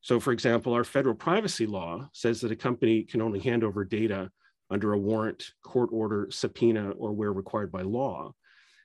So, 0.01 0.19
for 0.19 0.33
example, 0.33 0.73
our 0.73 0.83
federal 0.83 1.15
privacy 1.15 1.67
law 1.67 2.09
says 2.13 2.41
that 2.41 2.51
a 2.51 2.55
company 2.55 3.03
can 3.03 3.21
only 3.21 3.39
hand 3.39 3.63
over 3.63 3.85
data 3.85 4.31
under 4.71 4.93
a 4.93 4.97
warrant, 4.97 5.51
court 5.63 5.89
order, 5.91 6.27
subpoena, 6.31 6.91
or 6.91 7.11
where 7.11 7.33
required 7.33 7.71
by 7.71 7.81
law. 7.81 8.33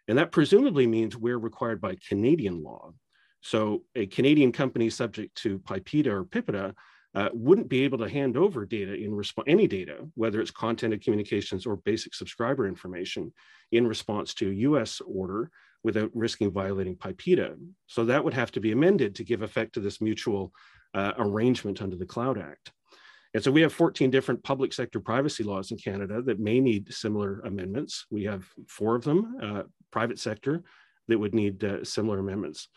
And 0.08 0.18
that 0.18 0.32
presumably 0.32 0.86
means 0.86 1.16
where 1.16 1.38
required 1.38 1.80
by 1.80 1.96
Canadian 2.08 2.62
law. 2.62 2.92
So, 3.40 3.84
a 3.94 4.06
Canadian 4.06 4.52
company 4.52 4.90
subject 4.90 5.36
to 5.42 5.58
PIPEDA 5.60 6.08
or 6.08 6.24
PIPEDA 6.24 6.74
uh, 7.16 7.30
wouldn't 7.32 7.68
be 7.68 7.82
able 7.82 7.96
to 7.96 8.08
hand 8.08 8.36
over 8.36 8.66
data 8.66 8.94
in 8.94 9.12
response 9.14 9.46
any 9.48 9.66
data, 9.66 9.96
whether 10.14 10.38
it's 10.38 10.50
content 10.50 10.92
of 10.92 11.00
communications 11.00 11.64
or 11.64 11.76
basic 11.76 12.14
subscriber 12.14 12.68
information, 12.68 13.32
in 13.72 13.86
response 13.86 14.34
to 14.34 14.50
a 14.50 14.54
U.S. 14.54 15.00
order 15.00 15.50
without 15.82 16.10
risking 16.14 16.50
violating 16.50 16.94
PIPEDA. 16.94 17.56
So 17.86 18.04
that 18.04 18.22
would 18.22 18.34
have 18.34 18.52
to 18.52 18.60
be 18.60 18.72
amended 18.72 19.14
to 19.14 19.24
give 19.24 19.40
effect 19.40 19.72
to 19.74 19.80
this 19.80 20.00
mutual 20.00 20.52
uh, 20.92 21.12
arrangement 21.16 21.80
under 21.80 21.96
the 21.96 22.04
Cloud 22.04 22.38
Act. 22.38 22.72
And 23.32 23.42
so 23.42 23.50
we 23.50 23.62
have 23.62 23.72
14 23.72 24.10
different 24.10 24.42
public 24.44 24.74
sector 24.74 25.00
privacy 25.00 25.42
laws 25.42 25.70
in 25.70 25.78
Canada 25.78 26.20
that 26.22 26.38
may 26.38 26.60
need 26.60 26.92
similar 26.92 27.40
amendments. 27.40 28.04
We 28.10 28.24
have 28.24 28.44
four 28.68 28.94
of 28.94 29.04
them, 29.04 29.36
uh, 29.42 29.62
private 29.90 30.18
sector, 30.18 30.64
that 31.08 31.18
would 31.18 31.34
need 31.34 31.64
uh, 31.64 31.82
similar 31.82 32.18
amendments. 32.18 32.68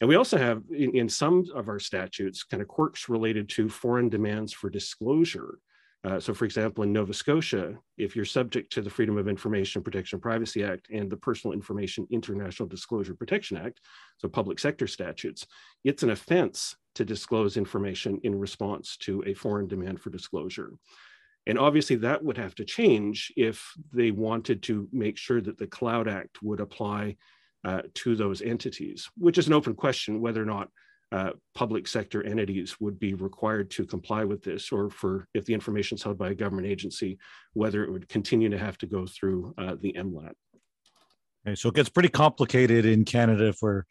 And 0.00 0.08
we 0.08 0.16
also 0.16 0.38
have 0.38 0.62
in, 0.70 0.96
in, 0.96 1.08
some 1.08 1.44
of 1.54 1.68
our 1.68 1.78
statutes 1.78 2.42
kind 2.42 2.62
of 2.62 2.68
quirks 2.68 3.08
related 3.08 3.48
to 3.50 3.68
foreign 3.68 4.08
demands 4.08 4.52
for 4.52 4.70
disclosure. 4.70 5.58
Uh, 6.02 6.18
so, 6.18 6.32
for 6.32 6.46
example, 6.46 6.82
in 6.82 6.92
Nova 6.92 7.12
Scotia, 7.12 7.76
if 7.98 8.16
you're 8.16 8.24
subject 8.24 8.72
to 8.72 8.80
the 8.80 8.88
Freedom 8.88 9.18
of 9.18 9.28
Information 9.28 9.82
Protection 9.82 10.18
Privacy 10.18 10.64
Act 10.64 10.88
and 10.90 11.10
the 11.10 11.16
Personal 11.16 11.52
Information 11.52 12.06
International 12.10 12.66
Disclosure 12.66 13.14
Protection 13.14 13.58
Act, 13.58 13.80
so 14.16 14.26
public 14.26 14.58
sector 14.58 14.86
statutes, 14.86 15.46
it's 15.84 16.02
an 16.02 16.10
offense 16.10 16.74
to 16.94 17.04
disclose 17.04 17.58
information 17.58 18.18
in 18.22 18.38
response 18.38 18.96
to 18.98 19.22
a 19.26 19.34
foreign 19.34 19.68
demand 19.68 20.00
for 20.00 20.08
disclosure. 20.08 20.72
And 21.46 21.58
obviously, 21.58 21.96
that 21.96 22.24
would 22.24 22.38
have 22.38 22.54
to 22.54 22.64
change 22.64 23.30
if 23.36 23.72
they 23.92 24.10
wanted 24.10 24.62
to 24.64 24.88
make 24.92 25.18
sure 25.18 25.42
that 25.42 25.58
the 25.58 25.66
Cloud 25.66 26.08
Act 26.08 26.42
would 26.42 26.60
apply 26.60 27.16
uh, 27.64 27.82
to 27.94 28.16
those 28.16 28.42
entities, 28.42 29.08
which 29.16 29.38
is 29.38 29.46
an 29.46 29.52
open 29.52 29.74
question 29.74 30.20
whether 30.20 30.42
or 30.42 30.46
not 30.46 30.68
uh, 31.12 31.30
public 31.54 31.88
sector 31.88 32.24
entities 32.24 32.80
would 32.80 32.98
be 32.98 33.14
required 33.14 33.70
to 33.70 33.84
comply 33.84 34.24
with 34.24 34.42
this, 34.42 34.70
or 34.70 34.88
for 34.90 35.26
if 35.34 35.44
the 35.44 35.54
information 35.54 35.96
is 35.96 36.02
held 36.02 36.16
by 36.16 36.30
a 36.30 36.34
government 36.34 36.68
agency, 36.68 37.18
whether 37.52 37.82
it 37.84 37.90
would 37.90 38.08
continue 38.08 38.48
to 38.48 38.58
have 38.58 38.78
to 38.78 38.86
go 38.86 39.06
through 39.06 39.52
uh, 39.58 39.74
the 39.80 39.92
MLAT. 39.94 40.32
Okay, 41.46 41.56
so 41.56 41.70
it 41.70 41.74
gets 41.74 41.88
pretty 41.88 42.10
complicated 42.10 42.84
in 42.84 43.04
Canada 43.04 43.48
if 43.48 43.56
we're 43.60 43.84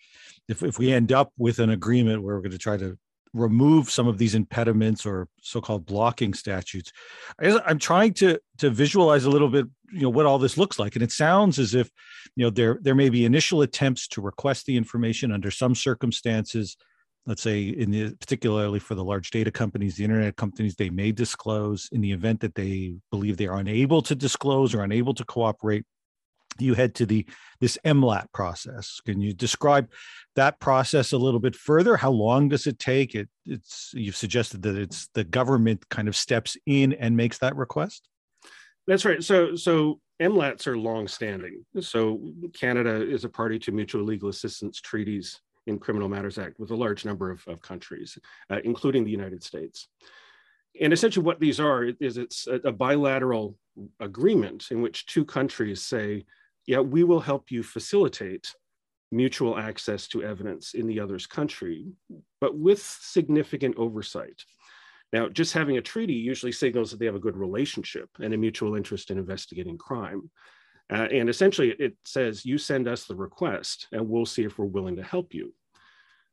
if, 0.47 0.63
if 0.63 0.79
we 0.79 0.93
end 0.93 1.11
up 1.11 1.33
with 1.37 1.59
an 1.59 1.71
agreement 1.71 2.23
where 2.23 2.35
we're 2.35 2.41
going 2.41 2.51
to 2.51 2.57
try 2.57 2.77
to 2.77 2.97
remove 3.33 3.89
some 3.89 4.07
of 4.07 4.17
these 4.17 4.33
impediments 4.33 5.05
or 5.05 5.27
so-called 5.41 5.85
blocking 5.85 6.33
statutes 6.33 6.91
i'm 7.39 7.77
trying 7.77 8.11
to 8.11 8.39
to 8.57 8.71
visualize 8.71 9.25
a 9.25 9.29
little 9.29 9.49
bit 9.49 9.67
you 9.91 10.01
know 10.01 10.09
what 10.09 10.25
all 10.25 10.39
this 10.39 10.57
looks 10.57 10.79
like. 10.79 10.95
And 10.95 11.03
it 11.03 11.11
sounds 11.11 11.59
as 11.59 11.73
if 11.73 11.89
you 12.35 12.45
know 12.45 12.49
there 12.49 12.79
there 12.81 12.95
may 12.95 13.09
be 13.09 13.25
initial 13.25 13.61
attempts 13.61 14.07
to 14.09 14.21
request 14.21 14.65
the 14.65 14.77
information 14.77 15.31
under 15.31 15.51
some 15.51 15.75
circumstances. 15.75 16.77
Let's 17.25 17.41
say 17.41 17.63
in 17.63 17.91
the 17.91 18.15
particularly 18.15 18.79
for 18.79 18.95
the 18.95 19.03
large 19.03 19.29
data 19.31 19.51
companies 19.51 19.95
the 19.95 20.03
internet 20.03 20.35
companies 20.35 20.75
they 20.75 20.89
may 20.89 21.11
disclose 21.11 21.89
in 21.91 22.01
the 22.01 22.11
event 22.11 22.39
that 22.41 22.55
they 22.55 22.95
believe 23.11 23.37
they 23.37 23.47
are 23.47 23.59
unable 23.59 24.01
to 24.03 24.15
disclose 24.15 24.73
or 24.73 24.83
unable 24.83 25.13
to 25.13 25.25
cooperate 25.25 25.85
you 26.57 26.73
head 26.73 26.95
to 26.95 27.05
the 27.05 27.25
this 27.59 27.77
MLAT 27.85 28.31
process. 28.33 28.99
Can 29.05 29.19
you 29.19 29.33
describe 29.33 29.89
that 30.35 30.59
process 30.59 31.11
a 31.11 31.17
little 31.17 31.39
bit 31.39 31.55
further? 31.55 31.97
How 31.97 32.11
long 32.11 32.49
does 32.49 32.67
it 32.67 32.79
take? 32.79 33.15
It, 33.15 33.29
it's 33.45 33.91
you've 33.93 34.15
suggested 34.15 34.61
that 34.63 34.75
it's 34.75 35.09
the 35.13 35.23
government 35.23 35.87
kind 35.89 36.07
of 36.07 36.15
steps 36.15 36.57
in 36.65 36.93
and 36.93 37.15
makes 37.15 37.37
that 37.39 37.55
request. 37.55 38.07
That's 38.87 39.05
right. 39.05 39.23
So 39.23 39.55
so 39.55 39.99
MLATs 40.21 40.67
are 40.67 40.77
long-standing. 40.77 41.65
So 41.79 42.19
Canada 42.53 43.01
is 43.01 43.23
a 43.23 43.29
party 43.29 43.57
to 43.59 43.71
mutual 43.71 44.03
legal 44.03 44.29
assistance 44.29 44.81
treaties 44.81 45.39
in 45.67 45.79
Criminal 45.79 46.09
Matters 46.09 46.37
Act 46.37 46.59
with 46.59 46.71
a 46.71 46.75
large 46.75 47.05
number 47.05 47.31
of, 47.31 47.41
of 47.47 47.61
countries, 47.61 48.17
uh, 48.49 48.59
including 48.63 49.05
the 49.05 49.11
United 49.11 49.43
States. 49.43 49.87
And 50.79 50.93
essentially, 50.93 51.25
what 51.25 51.39
these 51.39 51.59
are 51.59 51.83
is 51.83 52.17
it's 52.17 52.47
a, 52.47 52.71
bilateral 52.71 53.57
agreement 53.99 54.67
in 54.71 54.81
which 54.81 55.05
two 55.05 55.25
countries 55.25 55.81
say 55.81 56.25
yeah, 56.69 56.79
we 56.79 57.03
will 57.03 57.19
help 57.19 57.49
you 57.49 57.63
facilitate 57.63 58.53
mutual 59.11 59.57
access 59.57 60.07
to 60.07 60.23
evidence 60.23 60.75
in 60.75 60.85
the 60.85 60.99
other's 60.99 61.25
country, 61.25 61.87
but 62.39 62.55
with 62.55 62.79
significant 62.79 63.75
oversight. 63.75 64.43
Now, 65.11 65.29
just 65.29 65.53
having 65.53 65.77
a 65.77 65.81
treaty 65.81 66.13
usually 66.13 66.51
signals 66.51 66.91
that 66.91 66.99
they 66.99 67.07
have 67.07 67.15
a 67.15 67.19
good 67.19 67.35
relationship 67.35 68.07
and 68.19 68.33
a 68.33 68.37
mutual 68.37 68.75
interest 68.75 69.09
in 69.09 69.17
investigating 69.17 69.79
crime. 69.79 70.29
Uh, 70.91 71.07
and 71.11 71.27
essentially, 71.27 71.71
it 71.79 71.95
says 72.05 72.45
you 72.45 72.59
send 72.59 72.87
us 72.87 73.05
the 73.05 73.15
request 73.15 73.87
and 73.91 74.07
we'll 74.07 74.27
see 74.27 74.43
if 74.43 74.59
we're 74.59 74.65
willing 74.65 74.95
to 74.97 75.03
help 75.03 75.33
you. 75.33 75.51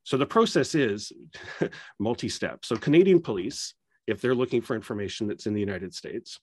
So 0.04 0.18
the 0.18 0.26
process 0.26 0.74
is 0.74 1.12
multi 1.98 2.28
step. 2.28 2.64
So, 2.64 2.76
Canadian 2.76 3.20
police, 3.20 3.74
if 4.06 4.20
they're 4.20 4.34
looking 4.34 4.60
for 4.60 4.76
information 4.76 5.26
that's 5.26 5.46
in 5.46 5.54
the 5.54 5.60
United 5.60 5.94
States, 5.94 6.38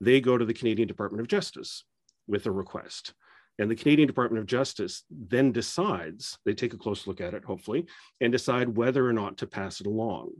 they 0.00 0.20
go 0.20 0.36
to 0.36 0.44
the 0.44 0.54
Canadian 0.54 0.88
Department 0.88 1.20
of 1.20 1.28
Justice 1.28 1.84
with 2.26 2.46
a 2.46 2.50
request. 2.50 3.14
And 3.58 3.70
the 3.70 3.76
Canadian 3.76 4.06
Department 4.06 4.40
of 4.40 4.46
Justice 4.46 5.04
then 5.10 5.52
decides, 5.52 6.38
they 6.44 6.54
take 6.54 6.74
a 6.74 6.78
close 6.78 7.06
look 7.06 7.20
at 7.20 7.34
it, 7.34 7.44
hopefully, 7.44 7.86
and 8.20 8.32
decide 8.32 8.76
whether 8.76 9.06
or 9.06 9.12
not 9.12 9.36
to 9.38 9.46
pass 9.46 9.80
it 9.80 9.86
along. 9.86 10.32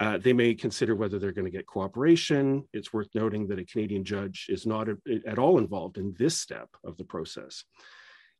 Uh, 0.00 0.18
they 0.18 0.32
may 0.32 0.54
consider 0.54 0.94
whether 0.94 1.18
they're 1.18 1.32
going 1.32 1.44
to 1.44 1.56
get 1.56 1.66
cooperation. 1.66 2.64
It's 2.72 2.92
worth 2.92 3.08
noting 3.14 3.48
that 3.48 3.58
a 3.58 3.64
Canadian 3.64 4.04
judge 4.04 4.46
is 4.48 4.66
not 4.66 4.88
a, 4.88 4.96
at 5.26 5.38
all 5.38 5.58
involved 5.58 5.98
in 5.98 6.14
this 6.18 6.36
step 6.36 6.68
of 6.84 6.96
the 6.96 7.04
process. 7.04 7.64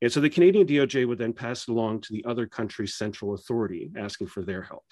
And 0.00 0.12
so 0.12 0.20
the 0.20 0.30
Canadian 0.30 0.66
DOJ 0.66 1.06
would 1.08 1.18
then 1.18 1.32
pass 1.32 1.62
it 1.62 1.72
along 1.72 2.02
to 2.02 2.12
the 2.12 2.24
other 2.24 2.46
country's 2.46 2.94
central 2.94 3.34
authority, 3.34 3.90
asking 3.96 4.28
for 4.28 4.42
their 4.42 4.62
help. 4.62 4.84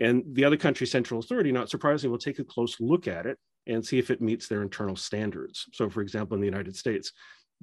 And 0.00 0.22
the 0.32 0.44
other 0.44 0.56
country's 0.56 0.90
central 0.90 1.20
authority, 1.20 1.52
not 1.52 1.70
surprisingly, 1.70 2.10
will 2.12 2.18
take 2.18 2.38
a 2.38 2.44
close 2.44 2.76
look 2.80 3.08
at 3.08 3.26
it 3.26 3.38
and 3.66 3.84
see 3.84 3.98
if 3.98 4.10
it 4.10 4.20
meets 4.20 4.46
their 4.46 4.62
internal 4.62 4.96
standards. 4.96 5.66
So, 5.72 5.90
for 5.90 6.00
example, 6.00 6.34
in 6.34 6.40
the 6.40 6.46
United 6.46 6.76
States, 6.76 7.12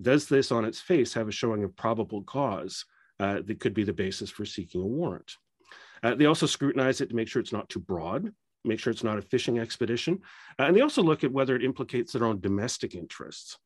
does 0.01 0.27
this 0.27 0.51
on 0.51 0.65
its 0.65 0.80
face 0.80 1.13
have 1.13 1.27
a 1.27 1.32
showing 1.32 1.63
of 1.63 1.75
probable 1.75 2.24
cause 2.24 2.86
uh, 3.20 3.42
that 3.46 3.60
could 3.60 3.74
be 3.74 3.84
the 3.84 3.94
basis 3.94 4.30
for 4.30 4.46
seeking 4.46 4.82
a 4.82 4.86
warrant? 4.86 5.36
Uh, 6.04 6.15
they 6.15 6.25
also 6.25 6.46
scrutinize 6.46 7.01
it 7.01 7.10
to 7.10 7.15
make 7.15 7.27
sure 7.27 7.42
it's 7.42 7.54
not 7.54 7.70
too 7.70 7.80
broad, 7.80 8.32
make 8.65 8.80
sure 8.80 8.92
it's 8.92 9.04
not 9.04 9.18
a 9.18 9.22
fishing 9.22 9.60
expedition. 9.60 10.20
Uh, 10.60 10.63
and 10.63 10.75
they 10.75 10.82
also 10.82 11.01
look 11.01 11.24
at 11.24 11.32
whether 11.32 11.56
it 11.56 11.63
implicates 11.63 12.12
their 12.12 12.25
own 12.25 12.39
domestic 12.42 12.94
interests. 12.94 13.58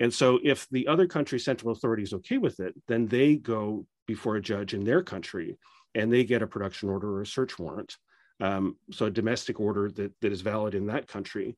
And 0.00 0.12
so 0.12 0.40
if 0.42 0.66
the 0.70 0.88
other 0.88 1.06
country's 1.06 1.44
central 1.44 1.72
authority 1.72 2.02
is 2.02 2.14
okay 2.14 2.38
with 2.38 2.58
it, 2.60 2.74
then 2.88 3.06
they 3.06 3.36
go 3.36 3.86
before 4.06 4.36
a 4.36 4.40
judge 4.40 4.74
in 4.74 4.84
their 4.84 5.02
country 5.02 5.58
and 5.94 6.12
they 6.12 6.24
get 6.24 6.42
a 6.42 6.46
production 6.46 6.88
order 6.88 7.16
or 7.16 7.22
a 7.22 7.26
search 7.26 7.58
warrant. 7.58 7.96
Um, 8.40 8.76
so 8.90 9.06
a 9.06 9.10
domestic 9.10 9.60
order 9.60 9.90
that, 9.92 10.12
that 10.20 10.32
is 10.32 10.40
valid 10.40 10.74
in 10.74 10.86
that 10.86 11.06
country, 11.06 11.56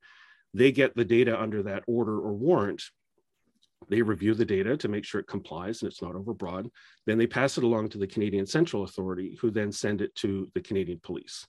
they 0.52 0.70
get 0.72 0.94
the 0.94 1.04
data 1.04 1.40
under 1.40 1.62
that 1.62 1.82
order 1.86 2.18
or 2.18 2.34
warrant 2.34 2.82
they 3.88 4.02
review 4.02 4.34
the 4.34 4.44
data 4.44 4.76
to 4.76 4.88
make 4.88 5.04
sure 5.04 5.20
it 5.20 5.26
complies 5.26 5.82
and 5.82 5.90
it's 5.90 6.02
not 6.02 6.14
overbroad. 6.14 6.70
Then 7.06 7.18
they 7.18 7.26
pass 7.26 7.58
it 7.58 7.64
along 7.64 7.90
to 7.90 7.98
the 7.98 8.06
Canadian 8.06 8.46
Central 8.46 8.84
Authority, 8.84 9.36
who 9.40 9.50
then 9.50 9.72
send 9.72 10.00
it 10.00 10.14
to 10.16 10.50
the 10.54 10.60
Canadian 10.60 11.00
Police. 11.02 11.46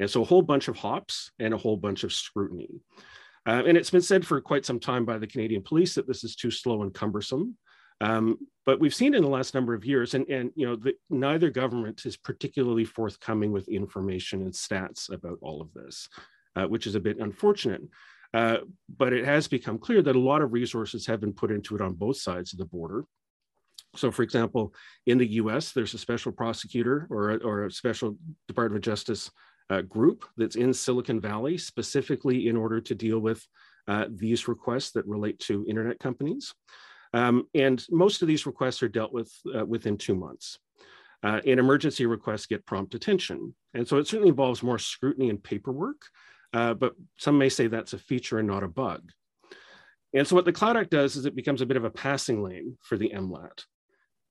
And 0.00 0.08
so 0.08 0.22
a 0.22 0.24
whole 0.24 0.42
bunch 0.42 0.68
of 0.68 0.76
hops 0.76 1.30
and 1.38 1.52
a 1.52 1.58
whole 1.58 1.76
bunch 1.76 2.04
of 2.04 2.12
scrutiny. 2.12 2.68
Uh, 3.46 3.62
and 3.66 3.76
it's 3.76 3.90
been 3.90 4.02
said 4.02 4.26
for 4.26 4.40
quite 4.40 4.64
some 4.64 4.78
time 4.78 5.04
by 5.04 5.18
the 5.18 5.26
Canadian 5.26 5.62
Police 5.62 5.94
that 5.94 6.06
this 6.06 6.24
is 6.24 6.36
too 6.36 6.50
slow 6.50 6.82
and 6.82 6.92
cumbersome. 6.92 7.56
Um, 8.00 8.38
but 8.64 8.80
we've 8.80 8.94
seen 8.94 9.14
in 9.14 9.22
the 9.22 9.28
last 9.28 9.54
number 9.54 9.74
of 9.74 9.84
years, 9.84 10.14
and, 10.14 10.28
and 10.28 10.50
you 10.54 10.66
know, 10.66 10.76
the, 10.76 10.94
neither 11.10 11.50
government 11.50 12.04
is 12.04 12.16
particularly 12.16 12.84
forthcoming 12.84 13.50
with 13.50 13.68
information 13.68 14.42
and 14.42 14.52
stats 14.52 15.10
about 15.12 15.38
all 15.40 15.60
of 15.60 15.72
this, 15.72 16.08
uh, 16.54 16.66
which 16.66 16.86
is 16.86 16.94
a 16.94 17.00
bit 17.00 17.18
unfortunate. 17.18 17.82
Uh, 18.34 18.58
but 18.98 19.12
it 19.12 19.24
has 19.24 19.48
become 19.48 19.78
clear 19.78 20.02
that 20.02 20.16
a 20.16 20.20
lot 20.20 20.42
of 20.42 20.52
resources 20.52 21.06
have 21.06 21.20
been 21.20 21.32
put 21.32 21.50
into 21.50 21.74
it 21.74 21.80
on 21.80 21.94
both 21.94 22.18
sides 22.18 22.52
of 22.52 22.58
the 22.58 22.66
border. 22.66 23.04
So, 23.96 24.10
for 24.10 24.22
example, 24.22 24.74
in 25.06 25.16
the 25.16 25.26
US, 25.26 25.72
there's 25.72 25.94
a 25.94 25.98
special 25.98 26.30
prosecutor 26.30 27.06
or 27.10 27.30
a, 27.30 27.36
or 27.38 27.64
a 27.64 27.70
special 27.70 28.16
Department 28.46 28.84
of 28.84 28.90
Justice 28.90 29.30
uh, 29.70 29.80
group 29.82 30.24
that's 30.36 30.56
in 30.56 30.72
Silicon 30.72 31.20
Valley 31.20 31.58
specifically 31.58 32.48
in 32.48 32.56
order 32.56 32.80
to 32.80 32.94
deal 32.94 33.18
with 33.18 33.44
uh, 33.86 34.06
these 34.10 34.46
requests 34.46 34.92
that 34.92 35.06
relate 35.06 35.38
to 35.40 35.64
internet 35.66 35.98
companies. 35.98 36.54
Um, 37.18 37.48
and 37.52 37.84
most 37.90 38.22
of 38.22 38.28
these 38.28 38.46
requests 38.46 38.80
are 38.82 38.88
dealt 38.88 39.12
with 39.12 39.32
uh, 39.52 39.66
within 39.66 39.98
two 39.98 40.14
months. 40.14 40.58
Uh, 41.24 41.40
and 41.44 41.58
emergency 41.58 42.06
requests 42.06 42.46
get 42.46 42.64
prompt 42.64 42.94
attention. 42.94 43.52
And 43.74 43.88
so 43.88 43.96
it 43.96 44.06
certainly 44.06 44.28
involves 44.28 44.62
more 44.62 44.78
scrutiny 44.78 45.28
and 45.30 45.42
paperwork, 45.42 46.00
uh, 46.52 46.74
but 46.74 46.94
some 47.18 47.36
may 47.36 47.48
say 47.48 47.66
that's 47.66 47.92
a 47.92 47.98
feature 47.98 48.38
and 48.38 48.46
not 48.46 48.62
a 48.62 48.68
bug. 48.68 49.10
And 50.14 50.26
so 50.26 50.36
what 50.36 50.44
the 50.44 50.52
Cloud 50.52 50.76
Act 50.76 50.90
does 50.90 51.16
is 51.16 51.26
it 51.26 51.34
becomes 51.34 51.60
a 51.60 51.66
bit 51.66 51.76
of 51.76 51.84
a 51.84 51.90
passing 51.90 52.40
lane 52.40 52.78
for 52.82 52.96
the 52.96 53.10
MLAT. 53.10 53.64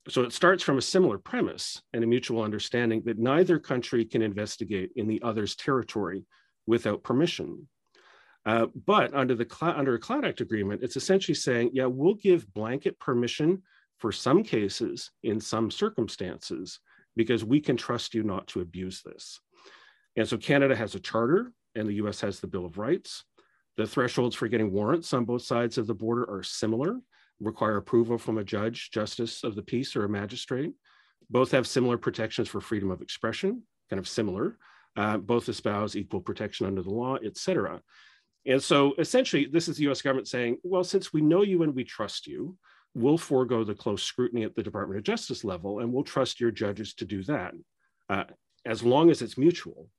So 0.07 0.21
it 0.21 0.31
starts 0.31 0.63
from 0.63 0.77
a 0.77 0.81
similar 0.81 1.17
premise 1.17 1.81
and 1.91 2.05
a 2.05 2.07
mutual 2.07 2.41
understanding 2.41 3.01
that 3.05 3.19
neither 3.19 3.59
country 3.59 4.05
can 4.05 4.21
investigate 4.21 4.91
in 4.95 5.07
the 5.07 5.21
other's 5.23 5.57
territory 5.57 6.23
without 6.65 7.03
permission. 7.03 7.67
Uh, 8.47 8.67
but 8.85 9.13
under 9.13 9.35
the 9.35 9.47
under 9.61 9.95
a 9.95 9.99
Cloud 9.99 10.25
Act 10.25 10.39
agreement, 10.39 10.81
it's 10.81 10.95
essentially 10.95 11.35
saying, 11.35 11.69
yeah, 11.73 11.85
we'll 11.85 12.15
give 12.15 12.53
blanket 12.53 12.97
permission 12.97 13.61
for 13.97 14.11
some 14.11 14.41
cases 14.41 15.11
in 15.23 15.39
some 15.41 15.69
circumstances 15.69 16.79
because 17.17 17.43
we 17.43 17.59
can 17.59 17.75
trust 17.75 18.15
you 18.15 18.23
not 18.23 18.47
to 18.47 18.61
abuse 18.61 19.01
this. 19.03 19.41
And 20.15 20.27
so 20.27 20.37
Canada 20.37 20.75
has 20.75 20.95
a 20.95 20.99
charter 20.99 21.51
and 21.75 21.87
the 21.87 21.95
US 21.95 22.21
has 22.21 22.39
the 22.39 22.47
Bill 22.47 22.65
of 22.65 22.77
Rights. 22.77 23.25
The 23.75 23.85
thresholds 23.85 24.35
for 24.35 24.47
getting 24.47 24.71
warrants 24.71 25.13
on 25.13 25.25
both 25.25 25.41
sides 25.41 25.77
of 25.77 25.85
the 25.85 25.93
border 25.93 26.23
are 26.23 26.43
similar. 26.43 26.99
require 27.39 27.77
approval 27.77 28.17
from 28.17 28.37
a 28.37 28.43
judge, 28.43 28.89
justice 28.91 29.43
of 29.43 29.55
the 29.55 29.61
peace, 29.61 29.95
or 29.95 30.05
a 30.05 30.09
magistrate. 30.09 30.73
Both 31.29 31.51
have 31.51 31.67
similar 31.67 31.97
protections 31.97 32.47
for 32.47 32.61
freedom 32.61 32.89
of 32.91 33.01
expression, 33.01 33.63
kind 33.89 33.99
of 33.99 34.07
similar. 34.07 34.57
Uh, 34.95 35.17
both 35.17 35.47
espouse 35.47 35.95
equal 35.95 36.21
protection 36.21 36.65
under 36.65 36.81
the 36.81 36.89
law, 36.89 37.17
et 37.23 37.37
cetera. 37.37 37.81
And 38.47 38.63
so 38.63 38.93
essentially, 38.97 39.45
this 39.45 39.67
is 39.67 39.77
the 39.77 39.89
US 39.91 40.01
government 40.01 40.27
saying, 40.27 40.57
well, 40.63 40.83
since 40.83 41.11
we 41.11 41.21
know 41.21 41.43
you 41.43 41.63
and 41.63 41.75
we 41.75 41.83
trust 41.83 42.27
you, 42.27 42.57
we'll 42.95 43.17
forego 43.17 43.63
the 43.63 43.75
close 43.75 44.01
scrutiny 44.01 44.43
at 44.43 44.55
the 44.55 44.63
Department 44.63 44.97
of 44.97 45.03
Justice 45.03 45.43
level 45.43 45.79
and 45.79 45.91
we'll 45.91 46.03
trust 46.03 46.39
your 46.39 46.51
judges 46.51 46.93
to 46.95 47.05
do 47.05 47.23
that 47.23 47.53
uh, 48.09 48.23
as 48.65 48.81
long 48.83 49.11
as 49.11 49.21
it's 49.21 49.37
mutual. 49.37 49.89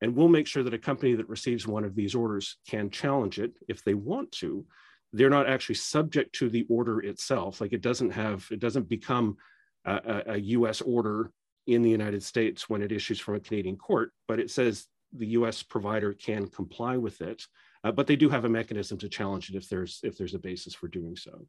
And 0.00 0.16
we'll 0.16 0.28
make 0.28 0.48
sure 0.48 0.64
that 0.64 0.74
a 0.74 0.78
company 0.78 1.14
that 1.14 1.28
receives 1.28 1.66
one 1.66 1.84
of 1.84 1.94
these 1.94 2.14
orders 2.14 2.56
can 2.68 2.90
challenge 2.90 3.38
it 3.38 3.52
if 3.68 3.84
they 3.84 3.94
want 3.94 4.32
to. 4.32 4.64
They're 5.12 5.30
not 5.30 5.48
actually 5.48 5.76
subject 5.76 6.34
to 6.36 6.48
the 6.48 6.66
order 6.68 6.98
itself. 7.00 7.60
Like 7.60 7.72
it 7.72 7.82
doesn't 7.82 8.10
have, 8.10 8.48
it 8.50 8.58
doesn't 8.58 8.88
become 8.88 9.36
a, 9.84 10.22
a 10.26 10.38
US 10.38 10.80
order 10.80 11.30
in 11.66 11.82
the 11.82 11.90
United 11.90 12.22
States 12.22 12.68
when 12.68 12.82
it 12.82 12.90
issues 12.90 13.20
from 13.20 13.36
a 13.36 13.40
Canadian 13.40 13.76
court, 13.76 14.12
but 14.26 14.40
it 14.40 14.50
says 14.50 14.86
the 15.12 15.28
US 15.28 15.62
provider 15.62 16.12
can 16.12 16.48
comply 16.48 16.96
with 16.96 17.20
it. 17.20 17.46
Uh, 17.84 17.92
but 17.92 18.06
they 18.06 18.16
do 18.16 18.28
have 18.28 18.44
a 18.44 18.48
mechanism 18.48 18.98
to 18.98 19.08
challenge 19.08 19.50
it 19.50 19.56
if 19.56 19.68
there's 19.68 20.00
if 20.02 20.16
there's 20.16 20.34
a 20.34 20.38
basis 20.38 20.74
for 20.74 20.88
doing 20.88 21.16
so. 21.16 21.46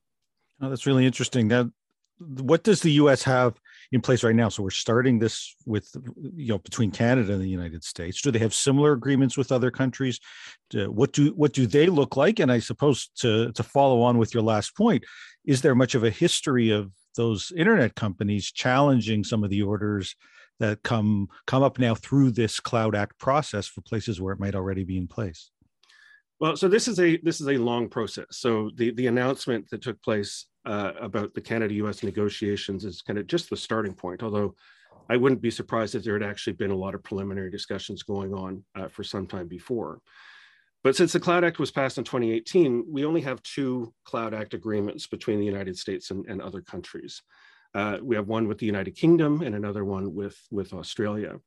Oh, 0.61 0.69
that's 0.69 0.85
really 0.85 1.05
interesting. 1.05 1.47
That 1.49 1.69
what 2.19 2.63
does 2.63 2.81
the 2.81 2.91
U.S. 2.91 3.23
have 3.23 3.59
in 3.91 4.01
place 4.01 4.23
right 4.23 4.35
now? 4.35 4.49
So 4.49 4.63
we're 4.63 4.69
starting 4.69 5.19
this 5.19 5.55
with 5.65 5.89
you 6.35 6.49
know 6.49 6.59
between 6.59 6.91
Canada 6.91 7.33
and 7.33 7.41
the 7.41 7.49
United 7.49 7.83
States. 7.83 8.21
Do 8.21 8.31
they 8.31 8.39
have 8.39 8.53
similar 8.53 8.93
agreements 8.93 9.37
with 9.37 9.51
other 9.51 9.71
countries? 9.71 10.19
what 10.73 11.11
do 11.13 11.27
what 11.35 11.53
do 11.53 11.67
they 11.67 11.87
look 11.87 12.17
like? 12.17 12.39
And 12.39 12.51
I 12.51 12.59
suppose 12.59 13.09
to 13.17 13.51
to 13.51 13.63
follow 13.63 14.01
on 14.01 14.17
with 14.17 14.33
your 14.33 14.43
last 14.43 14.75
point, 14.75 15.03
is 15.45 15.61
there 15.61 15.75
much 15.75 15.93
of 15.93 16.03
a 16.03 16.09
history 16.09 16.71
of 16.71 16.91
those 17.15 17.51
internet 17.55 17.95
companies 17.95 18.51
challenging 18.51 19.23
some 19.23 19.43
of 19.43 19.51
the 19.51 19.61
orders 19.61 20.15
that 20.59 20.81
come 20.83 21.27
come 21.45 21.63
up 21.63 21.77
now 21.77 21.93
through 21.93 22.31
this 22.31 22.59
Cloud 22.59 22.95
Act 22.95 23.19
process 23.19 23.67
for 23.67 23.81
places 23.81 24.19
where 24.19 24.33
it 24.33 24.39
might 24.39 24.55
already 24.55 24.83
be 24.83 24.97
in 24.97 25.07
place? 25.07 25.51
Well, 26.43 26.57
so 26.57 26.67
this 26.67 26.89
is 26.89 26.99
a 26.99 27.15
this 27.23 27.39
is 27.39 27.47
a 27.47 27.57
long 27.57 27.87
process. 27.87 28.25
So 28.31 28.69
the 28.75 28.91
the 28.91 29.07
announcement 29.07 29.69
that 29.69 29.81
took 29.81 30.01
place 30.01 30.47
uh, 30.65 30.91
about 30.99 31.33
the 31.33 31.39
Canada-U.S. 31.39 32.03
negotiations 32.03 32.83
is 32.83 33.01
kind 33.01 33.17
of 33.17 33.27
just 33.27 33.49
the 33.49 33.55
starting 33.55 33.93
point. 33.93 34.21
Although 34.21 34.53
I 35.09 35.15
wouldn't 35.15 35.41
be 35.41 35.49
surprised 35.49 35.95
if 35.95 36.03
there 36.03 36.19
had 36.19 36.29
actually 36.29 36.57
been 36.57 36.71
a 36.71 36.75
lot 36.75 36.95
of 36.95 37.03
preliminary 37.03 37.49
discussions 37.49 38.03
going 38.03 38.33
on 38.33 38.61
uh, 38.75 38.89
for 38.89 39.05
some 39.05 39.25
time 39.25 39.47
before. 39.47 40.01
But 40.83 40.97
since 40.97 41.13
the 41.13 41.19
Cloud 41.21 41.45
Act 41.45 41.59
was 41.59 41.71
passed 41.71 41.97
in 41.97 42.03
2018, 42.03 42.87
we 42.89 43.05
only 43.05 43.21
have 43.21 43.41
two 43.43 43.93
Cloud 44.03 44.33
Act 44.33 44.53
agreements 44.53 45.07
between 45.07 45.39
the 45.39 45.45
United 45.45 45.77
States 45.77 46.11
and, 46.11 46.25
and 46.25 46.41
other 46.41 46.59
countries. 46.59 47.21
Uh, 47.73 47.99
we 48.01 48.17
have 48.17 48.27
one 48.27 48.49
with 48.49 48.57
the 48.57 48.65
United 48.65 48.97
Kingdom 48.97 49.43
and 49.43 49.55
another 49.55 49.85
one 49.85 50.13
with, 50.13 50.37
with 50.51 50.73
Australia. 50.73 51.39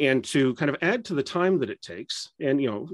And 0.00 0.22
to 0.26 0.54
kind 0.54 0.68
of 0.68 0.76
add 0.82 1.04
to 1.06 1.14
the 1.14 1.22
time 1.24 1.58
that 1.58 1.70
it 1.70 1.82
takes, 1.82 2.30
and 2.38 2.62
you 2.62 2.70
know, 2.70 2.88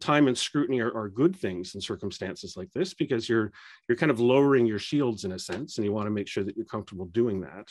time 0.00 0.28
and 0.28 0.36
scrutiny 0.36 0.80
are, 0.80 0.96
are 0.96 1.08
good 1.08 1.36
things 1.36 1.74
in 1.74 1.80
circumstances 1.80 2.56
like 2.56 2.70
this 2.72 2.94
because 2.94 3.28
you're 3.28 3.52
you're 3.88 3.98
kind 3.98 4.10
of 4.10 4.20
lowering 4.20 4.66
your 4.66 4.78
shields 4.78 5.24
in 5.24 5.32
a 5.32 5.38
sense, 5.38 5.76
and 5.76 5.84
you 5.84 5.92
want 5.92 6.06
to 6.06 6.10
make 6.10 6.28
sure 6.28 6.44
that 6.44 6.56
you're 6.56 6.66
comfortable 6.66 7.06
doing 7.06 7.40
that. 7.42 7.68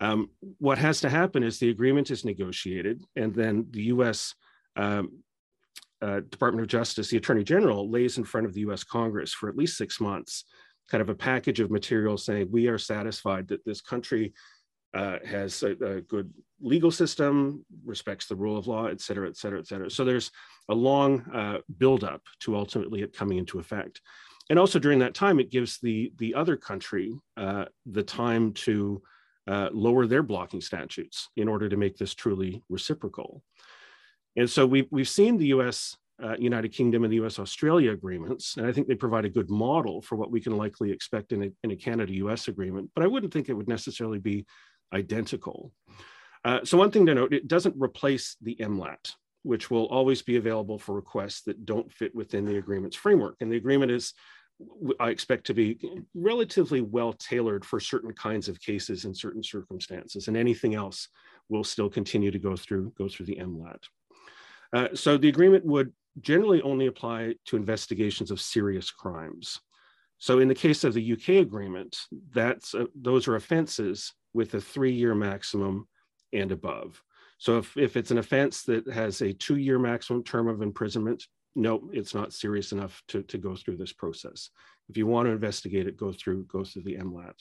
Um, 0.00 0.30
what 0.58 0.78
has 0.78 1.00
to 1.02 1.10
happen 1.10 1.42
is 1.42 1.58
the 1.58 1.70
agreement 1.70 2.10
is 2.10 2.24
negotiated, 2.24 3.04
and 3.16 3.34
then 3.34 3.66
the 3.70 3.82
U.S. 3.84 4.34
Um, 4.76 5.22
uh, 6.02 6.20
Department 6.30 6.62
of 6.62 6.68
Justice, 6.68 7.08
the 7.08 7.18
Attorney 7.18 7.44
General, 7.44 7.90
lays 7.90 8.16
in 8.16 8.24
front 8.24 8.46
of 8.46 8.54
the 8.54 8.60
U.S. 8.60 8.82
Congress 8.82 9.34
for 9.34 9.50
at 9.50 9.56
least 9.56 9.76
six 9.76 10.00
months, 10.00 10.44
kind 10.88 11.02
of 11.02 11.10
a 11.10 11.14
package 11.14 11.60
of 11.60 11.70
material 11.70 12.16
saying 12.16 12.48
we 12.50 12.68
are 12.68 12.78
satisfied 12.78 13.48
that 13.48 13.64
this 13.66 13.82
country 13.82 14.32
uh, 14.94 15.18
has 15.24 15.62
a, 15.62 15.70
a, 15.84 16.00
good 16.02 16.32
legal 16.60 16.90
system, 16.90 17.64
respects 17.84 18.26
the 18.26 18.34
rule 18.34 18.56
of 18.56 18.66
law, 18.66 18.86
et 18.86 19.00
cetera, 19.00 19.28
et 19.28 19.36
cetera, 19.36 19.58
et 19.58 19.66
cetera. 19.66 19.90
So 19.90 20.04
there's 20.04 20.30
a 20.68 20.74
long 20.74 21.20
uh, 21.32 21.58
buildup 21.78 22.22
to 22.40 22.56
ultimately 22.56 23.02
it 23.02 23.16
coming 23.16 23.38
into 23.38 23.58
effect. 23.58 24.00
And 24.50 24.58
also 24.58 24.78
during 24.78 24.98
that 24.98 25.14
time, 25.14 25.38
it 25.38 25.50
gives 25.50 25.78
the, 25.78 26.12
the 26.18 26.34
other 26.34 26.56
country 26.56 27.14
uh, 27.36 27.66
the 27.86 28.02
time 28.02 28.52
to 28.54 29.00
uh, 29.46 29.70
lower 29.72 30.06
their 30.06 30.22
blocking 30.22 30.60
statutes 30.60 31.28
in 31.36 31.48
order 31.48 31.68
to 31.68 31.76
make 31.76 31.96
this 31.96 32.14
truly 32.14 32.62
reciprocal. 32.68 33.42
And 34.36 34.50
so 34.50 34.66
we've, 34.66 34.86
we've 34.90 35.08
seen 35.08 35.38
the 35.38 35.46
US, 35.46 35.96
uh, 36.22 36.36
United 36.38 36.72
Kingdom 36.72 37.04
and 37.04 37.12
the 37.12 37.24
US 37.24 37.38
Australia 37.38 37.92
agreements, 37.92 38.56
and 38.56 38.66
I 38.66 38.72
think 38.72 38.86
they 38.86 38.94
provide 38.94 39.24
a 39.24 39.30
good 39.30 39.50
model 39.50 40.02
for 40.02 40.16
what 40.16 40.30
we 40.30 40.40
can 40.40 40.56
likely 40.56 40.90
expect 40.92 41.32
in 41.32 41.44
a, 41.44 41.50
in 41.64 41.70
a 41.70 41.76
Canada 41.76 42.12
US 42.14 42.48
agreement, 42.48 42.90
but 42.94 43.04
I 43.04 43.06
wouldn't 43.06 43.32
think 43.32 43.48
it 43.48 43.54
would 43.54 43.68
necessarily 43.68 44.18
be 44.18 44.44
identical. 44.92 45.72
Uh, 46.44 46.60
so 46.64 46.78
one 46.78 46.90
thing 46.90 47.06
to 47.06 47.14
note, 47.14 47.32
it 47.32 47.48
doesn't 47.48 47.74
replace 47.78 48.36
the 48.40 48.56
MLAT, 48.60 49.14
which 49.42 49.70
will 49.70 49.86
always 49.86 50.22
be 50.22 50.36
available 50.36 50.78
for 50.78 50.94
requests 50.94 51.42
that 51.42 51.66
don't 51.66 51.92
fit 51.92 52.14
within 52.14 52.44
the 52.44 52.56
agreement's 52.56 52.96
framework. 52.96 53.36
And 53.40 53.52
the 53.52 53.56
agreement 53.56 53.92
is, 53.92 54.14
I 54.98 55.10
expect 55.10 55.46
to 55.46 55.54
be 55.54 55.78
relatively 56.14 56.80
well 56.80 57.12
tailored 57.12 57.64
for 57.64 57.80
certain 57.80 58.12
kinds 58.12 58.48
of 58.48 58.60
cases 58.60 59.04
and 59.04 59.16
certain 59.16 59.42
circumstances, 59.42 60.28
and 60.28 60.36
anything 60.36 60.74
else 60.74 61.08
will 61.48 61.64
still 61.64 61.90
continue 61.90 62.30
to 62.30 62.38
go 62.38 62.56
through, 62.56 62.92
go 62.96 63.08
through 63.08 63.26
the 63.26 63.36
MLAT. 63.36 63.82
Uh, 64.72 64.88
so 64.94 65.16
the 65.16 65.28
agreement 65.28 65.64
would 65.64 65.92
generally 66.20 66.62
only 66.62 66.86
apply 66.86 67.34
to 67.46 67.56
investigations 67.56 68.30
of 68.30 68.40
serious 68.40 68.90
crimes. 68.90 69.60
So 70.20 70.38
in 70.38 70.48
the 70.48 70.54
case 70.54 70.84
of 70.84 70.92
the 70.92 71.12
UK 71.12 71.40
agreement, 71.40 71.96
that's 72.32 72.74
uh, 72.74 72.84
those 72.94 73.26
are 73.26 73.36
offenses 73.36 74.12
with 74.34 74.52
a 74.54 74.60
three-year 74.60 75.14
maximum 75.14 75.88
and 76.32 76.52
above. 76.52 77.02
So 77.38 77.56
if, 77.56 77.74
if 77.76 77.96
it's 77.96 78.10
an 78.10 78.18
offense 78.18 78.62
that 78.64 78.86
has 78.86 79.22
a 79.22 79.32
two-year 79.32 79.78
maximum 79.78 80.22
term 80.22 80.46
of 80.46 80.60
imprisonment, 80.60 81.26
no, 81.56 81.88
it's 81.92 82.14
not 82.14 82.34
serious 82.34 82.70
enough 82.72 83.02
to, 83.08 83.22
to 83.24 83.38
go 83.38 83.56
through 83.56 83.78
this 83.78 83.94
process. 83.94 84.50
If 84.90 84.98
you 84.98 85.06
want 85.06 85.26
to 85.26 85.32
investigate 85.32 85.86
it, 85.88 85.96
go 85.96 86.12
through, 86.12 86.44
go 86.44 86.64
through 86.64 86.82
the 86.82 86.96
MLAT. 86.96 87.34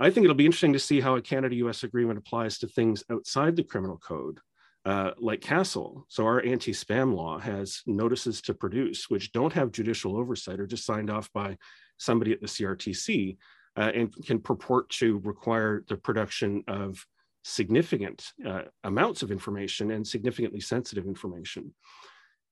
I 0.00 0.10
think 0.10 0.24
it'll 0.24 0.34
be 0.34 0.46
interesting 0.46 0.72
to 0.72 0.78
see 0.80 1.00
how 1.00 1.14
a 1.14 1.22
Canada-US 1.22 1.84
agreement 1.84 2.18
applies 2.18 2.58
to 2.58 2.66
things 2.66 3.04
outside 3.10 3.54
the 3.54 3.62
criminal 3.62 3.96
code 3.96 4.40
uh, 4.84 5.10
like 5.18 5.40
CASL. 5.40 6.04
So 6.08 6.24
our 6.24 6.42
anti-spam 6.44 7.14
law 7.14 7.38
has 7.38 7.82
notices 7.86 8.40
to 8.42 8.54
produce, 8.54 9.10
which 9.10 9.32
don't 9.32 9.52
have 9.52 9.72
judicial 9.72 10.16
oversight 10.16 10.60
or 10.60 10.66
just 10.66 10.86
signed 10.86 11.10
off 11.10 11.30
by 11.32 11.56
somebody 11.98 12.32
at 12.32 12.40
the 12.40 12.46
CRTC 12.46 13.36
uh, 13.76 13.92
and 13.94 14.14
can 14.24 14.40
purport 14.40 14.88
to 14.90 15.18
require 15.18 15.84
the 15.88 15.96
production 15.96 16.64
of 16.66 17.04
significant 17.42 18.32
uh, 18.46 18.62
amounts 18.84 19.22
of 19.22 19.30
information 19.30 19.90
and 19.90 20.06
significantly 20.06 20.60
sensitive 20.60 21.06
information. 21.06 21.72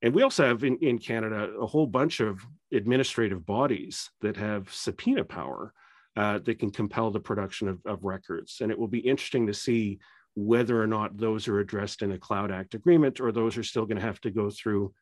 And 0.03 0.15
we 0.15 0.23
also 0.23 0.47
have 0.47 0.65
in, 0.65 0.77
in 0.79 0.99
Canada 0.99 1.51
a 1.61 1.67
whole 1.67 1.87
bunch 1.87 2.21
of 2.21 2.41
administrative 2.73 3.45
bodies 3.45 4.11
that 4.21 4.37
have 4.37 4.73
subpoena 4.73 5.25
power 5.25 5.73
uh, 6.17 6.39
that 6.45 6.59
can 6.59 6.71
compel 6.71 7.11
the 7.11 7.21
production 7.21 7.69
of, 7.69 7.81
of 7.85 8.05
records. 8.05 8.59
And 8.61 8.71
it 8.71 8.79
will 8.79 8.89
be 8.89 9.01
interesting 9.01 9.47
to 9.47 9.55
see 9.55 9.99
whether 10.35 10.81
or 10.81 10.87
not 10.87 11.17
those 11.17 11.49
are 11.49 11.59
addressed 11.59 12.03
in 12.03 12.13
a 12.13 12.19
Cloud 12.19 12.53
Act 12.53 12.75
agreement 12.75 13.21
or 13.21 13.33
those 13.33 13.57
are 13.57 13.63
still 13.65 13.87
going 13.87 13.99
to 13.99 14.07
have 14.07 14.21
to 14.21 14.31
go 14.31 14.51
through 14.51 14.93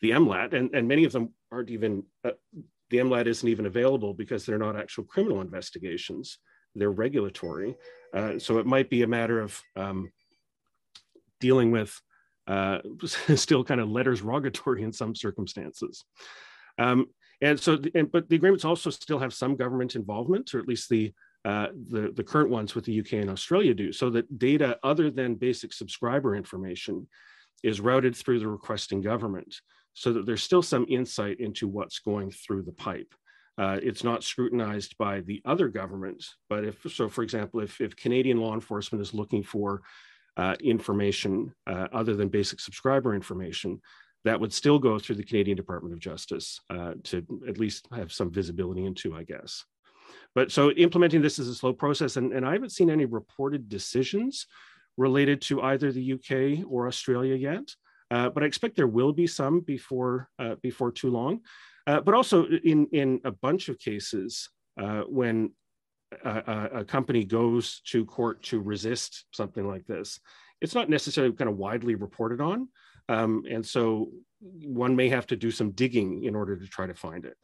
the 0.00 0.10
MLAT. 0.10 0.52
And, 0.52 0.74
and 0.74 0.86
many 0.86 1.04
of 1.04 1.12
them 1.12 1.32
aren't 1.50 1.70
even, 1.70 2.04
uh, 2.24 2.32
the 2.90 2.98
MLAT 2.98 3.26
isn't 3.26 3.48
even 3.48 3.66
available 3.66 4.12
because 4.12 4.44
they're 4.44 4.58
not 4.58 4.76
actual 4.76 5.04
criminal 5.04 5.40
investigations, 5.40 6.38
they're 6.74 6.90
regulatory. 6.90 7.76
Uh, 8.14 8.38
so 8.38 8.58
it 8.58 8.66
might 8.66 8.90
be 8.90 9.02
a 9.02 9.06
matter 9.06 9.40
of 9.40 9.60
um, 9.76 10.10
dealing 11.40 11.70
with 11.70 11.98
uh, 12.46 12.78
still 13.34 13.64
kind 13.64 13.80
of 13.80 13.88
letters 13.88 14.22
rogatory 14.22 14.82
in 14.82 14.92
some 14.92 15.14
circumstances. 15.14 16.04
Um, 16.78 17.06
and 17.40 17.58
so, 17.58 17.78
and, 17.94 18.10
but 18.10 18.28
the 18.28 18.36
agreements 18.36 18.64
also 18.64 18.90
still 18.90 19.18
have 19.18 19.34
some 19.34 19.56
government 19.56 19.96
involvement, 19.96 20.54
or 20.54 20.60
at 20.60 20.68
least 20.68 20.88
the 20.88 21.12
uh, 21.44 21.68
the, 21.88 22.12
the 22.14 22.22
current 22.22 22.50
ones 22.50 22.74
with 22.74 22.84
the 22.84 23.00
UK 23.00 23.14
and 23.14 23.30
Australia 23.30 23.74
do, 23.74 23.92
so 23.92 24.10
that 24.10 24.38
data 24.38 24.78
other 24.82 25.10
than 25.10 25.34
basic 25.34 25.72
subscriber 25.72 26.36
information 26.36 27.06
is 27.62 27.80
routed 27.80 28.14
through 28.14 28.38
the 28.38 28.48
requesting 28.48 29.00
government 29.00 29.60
so 29.94 30.12
that 30.12 30.26
there's 30.26 30.42
still 30.42 30.62
some 30.62 30.86
insight 30.88 31.40
into 31.40 31.68
what's 31.68 31.98
going 31.98 32.30
through 32.30 32.62
the 32.62 32.72
pipe. 32.72 33.12
Uh, 33.58 33.78
it's 33.82 34.02
not 34.02 34.24
scrutinized 34.24 34.96
by 34.96 35.20
the 35.20 35.42
other 35.44 35.68
governments, 35.68 36.36
but 36.48 36.64
if 36.64 36.80
so, 36.90 37.08
for 37.08 37.22
example, 37.22 37.60
if, 37.60 37.80
if 37.80 37.94
Canadian 37.94 38.38
law 38.38 38.54
enforcement 38.54 39.02
is 39.02 39.12
looking 39.12 39.42
for 39.42 39.82
uh, 40.38 40.56
information 40.62 41.54
uh, 41.66 41.88
other 41.92 42.16
than 42.16 42.28
basic 42.28 42.60
subscriber 42.60 43.14
information, 43.14 43.80
that 44.24 44.40
would 44.40 44.52
still 44.52 44.78
go 44.78 44.98
through 44.98 45.16
the 45.16 45.24
Canadian 45.24 45.56
Department 45.56 45.92
of 45.92 46.00
Justice 46.00 46.60
uh, 46.70 46.94
to 47.04 47.24
at 47.46 47.58
least 47.58 47.88
have 47.92 48.12
some 48.12 48.30
visibility 48.30 48.86
into, 48.86 49.14
I 49.14 49.24
guess. 49.24 49.64
But 50.34 50.50
so 50.50 50.70
implementing 50.72 51.22
this 51.22 51.38
is 51.38 51.48
a 51.48 51.54
slow 51.54 51.72
process, 51.72 52.16
and, 52.16 52.32
and 52.32 52.46
I 52.46 52.52
haven't 52.52 52.72
seen 52.72 52.90
any 52.90 53.04
reported 53.04 53.68
decisions 53.68 54.46
related 54.96 55.40
to 55.42 55.62
either 55.62 55.92
the 55.92 56.12
UK 56.14 56.66
or 56.70 56.86
Australia 56.86 57.34
yet. 57.34 57.74
Uh, 58.10 58.28
but 58.28 58.42
I 58.42 58.46
expect 58.46 58.76
there 58.76 58.86
will 58.86 59.12
be 59.12 59.26
some 59.26 59.60
before 59.60 60.28
uh, 60.38 60.56
before 60.62 60.92
too 60.92 61.10
long. 61.10 61.40
Uh, 61.86 62.00
but 62.00 62.14
also 62.14 62.46
in 62.46 62.86
in 62.92 63.20
a 63.24 63.30
bunch 63.30 63.68
of 63.68 63.78
cases, 63.78 64.50
uh, 64.80 65.02
when 65.02 65.52
a, 66.24 66.68
a, 66.74 66.84
company 66.84 67.24
goes 67.24 67.80
to 67.86 68.04
court 68.04 68.42
to 68.42 68.60
resist 68.60 69.24
something 69.32 69.66
like 69.66 69.86
this, 69.86 70.20
it's 70.60 70.74
not 70.74 70.90
necessarily 70.90 71.32
kind 71.32 71.50
of 71.50 71.56
widely 71.56 71.94
reported 71.94 72.40
on. 72.40 72.68
Um, 73.08 73.44
and 73.50 73.64
so 73.64 74.10
one 74.40 74.94
may 74.94 75.08
have 75.08 75.26
to 75.28 75.36
do 75.36 75.50
some 75.50 75.70
digging 75.70 76.24
in 76.24 76.34
order 76.34 76.56
to 76.56 76.66
try 76.66 76.86
to 76.86 76.94
find 76.94 77.24
it. 77.24 77.36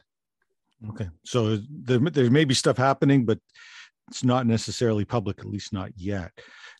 Okay. 0.89 1.09
So 1.25 1.59
there, 1.69 1.99
there 1.99 2.31
may 2.31 2.45
be 2.45 2.53
stuff 2.53 2.77
happening, 2.77 3.25
but 3.25 3.39
it's 4.07 4.23
not 4.23 4.47
necessarily 4.47 5.05
public, 5.05 5.39
at 5.39 5.45
least 5.45 5.73
not 5.73 5.91
yet. 5.95 6.31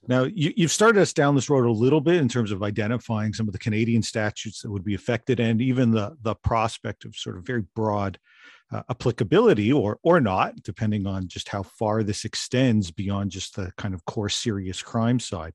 Now, 0.08 0.24
you, 0.24 0.54
have 0.60 0.72
started 0.72 1.02
us 1.02 1.14
down 1.14 1.36
this 1.36 1.50
road 1.50 1.66
a 1.66 1.72
little 1.72 2.02
bit 2.02 2.16
in 2.16 2.30
terms 2.30 2.52
of 2.52 2.64
identifying 2.64 3.34
some 3.34 3.48
of 3.48 3.54
the 3.54 3.60
Canadian 3.60 4.02
statutes 4.02 4.62
that 4.62 4.72
would 4.72 4.86
be 4.86 4.96
affected, 4.96 5.40
and 5.40 5.62
even 5.62 5.92
the 5.92 6.16
the 6.22 6.36
prospect 6.36 7.06
of 7.06 7.16
sort 7.16 7.38
of 7.38 7.46
very 7.46 7.64
broad 7.76 8.18
uh, 8.72 8.84
applicability 8.90 9.72
or 9.72 9.98
or 10.04 10.20
not, 10.22 10.62
depending 10.64 11.08
on 11.08 11.28
just 11.28 11.50
how 11.50 11.64
far 11.64 12.04
this 12.04 12.26
extends 12.26 12.92
beyond 12.92 13.32
just 13.32 13.56
the 13.56 13.72
kind 13.78 13.94
of 13.94 14.06
core 14.06 14.30
serious 14.30 14.82
crime 14.82 15.20
side. 15.20 15.54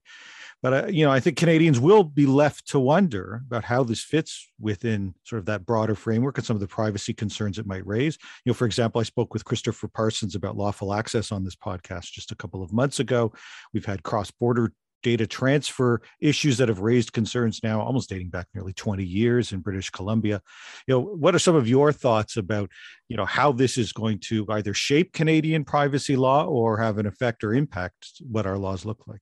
But 0.62 0.72
uh, 0.72 0.87
you 0.87 1.05
know, 1.05 1.12
I 1.12 1.20
think 1.20 1.37
Canadians 1.37 1.79
will 1.79 2.05
be 2.05 2.27
left 2.27 2.68
to 2.68 2.81
wonder 2.81 3.42
about 3.46 3.64
how 3.64 3.85
this 3.85 4.03
fits 4.03 4.50
within 4.59 5.14
sort 5.24 5.40
of 5.40 5.46
that 5.46 5.66
broader 5.66 5.94
framework 5.94 6.38
and 6.38 6.46
some 6.46 6.57
of 6.57 6.61
the 6.61 6.66
privacy 6.66 7.12
concerns 7.12 7.59
it 7.59 7.66
might 7.66 7.87
raise. 7.87 8.18
You 8.44 8.50
know, 8.50 8.55
for 8.55 8.64
example, 8.64 9.00
I 9.00 9.05
spoke 9.05 9.35
with 9.35 9.44
Christopher 9.44 9.88
Parsons 9.88 10.35
about 10.35 10.57
lawful 10.57 10.94
access 10.94 11.33
on 11.33 11.44
this 11.44 11.57
podcast 11.57 12.12
just 12.12 12.33
a 12.33 12.37
couple 12.37 12.62
of 12.62 12.72
months 12.72 12.98
ago. 12.98 13.33
We've 13.72 13.85
had 13.85 14.03
cross-border 14.03 14.72
data 15.05 15.27
transfer 15.27 16.01
issues 16.21 16.59
that 16.59 16.69
have 16.69 16.81
raised 16.81 17.12
concerns 17.12 17.61
now 17.62 17.81
almost 17.81 18.09
dating 18.09 18.31
back 18.31 18.49
nearly 18.55 18.73
20 18.73 19.05
years 19.05 19.53
in 19.53 19.61
British 19.61 19.90
Columbia. 19.90 20.40
You 20.88 20.95
know, 20.95 21.01
what 21.01 21.35
are 21.35 21.38
some 21.38 21.55
of 21.55 21.69
your 21.69 21.93
thoughts 21.93 22.37
about, 22.37 22.71
you 23.09 23.17
know, 23.17 23.27
how 23.27 23.53
this 23.53 23.79
is 23.79 23.93
going 23.93 24.19
to 24.31 24.47
either 24.49 24.75
shape 24.75 25.12
Canadian 25.12 25.64
privacy 25.64 26.17
law 26.17 26.47
or 26.47 26.79
have 26.79 26.99
an 26.99 27.07
effect 27.07 27.45
or 27.45 27.55
impact 27.55 28.14
what 28.21 28.47
our 28.47 28.59
laws 28.59 28.85
look 28.85 29.07
like? 29.07 29.21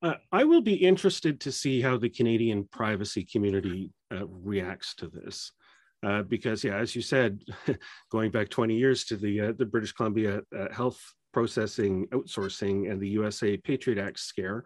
Uh, 0.00 0.14
I 0.30 0.44
will 0.44 0.62
be 0.62 0.74
interested 0.74 1.40
to 1.40 1.50
see 1.50 1.82
how 1.82 1.98
the 1.98 2.08
Canadian 2.08 2.64
privacy 2.70 3.24
community 3.24 3.90
uh, 4.14 4.26
reacts 4.28 4.94
to 4.96 5.08
this. 5.08 5.52
Uh, 6.06 6.22
because, 6.22 6.62
yeah, 6.62 6.76
as 6.76 6.94
you 6.94 7.02
said, 7.02 7.42
going 8.12 8.30
back 8.30 8.48
20 8.48 8.76
years 8.76 9.04
to 9.06 9.16
the 9.16 9.40
uh, 9.40 9.52
the 9.58 9.66
British 9.66 9.90
Columbia 9.92 10.42
uh, 10.56 10.72
Health 10.72 11.02
processing 11.32 12.06
outsourcing 12.08 12.90
and 12.90 13.00
the 13.00 13.08
USA 13.08 13.56
Patriot 13.56 13.98
Act 13.98 14.18
scare, 14.18 14.64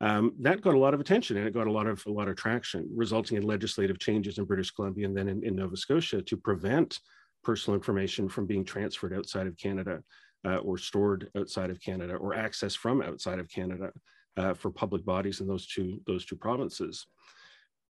um, 0.00 0.32
that 0.40 0.60
got 0.60 0.74
a 0.74 0.78
lot 0.78 0.94
of 0.94 1.00
attention 1.00 1.36
and 1.36 1.46
it 1.46 1.54
got 1.54 1.66
a 1.66 1.72
lot 1.72 1.86
of 1.86 2.04
a 2.06 2.10
lot 2.10 2.28
of 2.28 2.36
traction, 2.36 2.88
resulting 2.94 3.36
in 3.36 3.42
legislative 3.42 3.98
changes 3.98 4.38
in 4.38 4.44
British 4.44 4.70
Columbia 4.70 5.06
and 5.06 5.16
then 5.16 5.28
in, 5.28 5.44
in 5.44 5.56
Nova 5.56 5.76
Scotia 5.76 6.22
to 6.22 6.36
prevent 6.36 6.98
personal 7.42 7.74
information 7.74 8.28
from 8.28 8.46
being 8.46 8.64
transferred 8.64 9.14
outside 9.14 9.46
of 9.46 9.56
Canada 9.56 10.02
uh, 10.44 10.56
or 10.58 10.78
stored 10.78 11.28
outside 11.36 11.70
of 11.70 11.80
Canada 11.80 12.14
or 12.14 12.34
accessed 12.34 12.76
from 12.76 13.02
outside 13.02 13.38
of 13.38 13.48
Canada 13.48 13.90
uh, 14.36 14.54
for 14.54 14.70
public 14.70 15.04
bodies 15.04 15.40
in 15.40 15.48
those 15.48 15.66
two 15.66 16.00
those 16.06 16.24
two 16.24 16.36
provinces. 16.36 17.06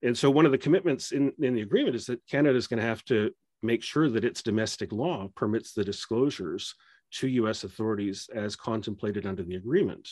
And 0.02 0.16
so 0.16 0.30
one 0.30 0.44
of 0.44 0.52
the 0.52 0.58
commitments 0.58 1.12
in, 1.12 1.32
in 1.40 1.54
the 1.54 1.62
agreement 1.62 1.96
is 1.96 2.04
that 2.06 2.20
Canada 2.30 2.58
is 2.58 2.66
going 2.66 2.80
to 2.80 2.86
have 2.86 3.02
to 3.06 3.30
make 3.62 3.82
sure 3.82 4.10
that 4.10 4.24
its 4.24 4.42
domestic 4.42 4.92
law 4.92 5.28
permits 5.34 5.72
the 5.72 5.84
disclosures 5.84 6.74
to 7.14 7.28
US 7.28 7.64
authorities 7.64 8.28
as 8.34 8.56
contemplated 8.56 9.26
under 9.26 9.42
the 9.42 9.56
agreement, 9.56 10.08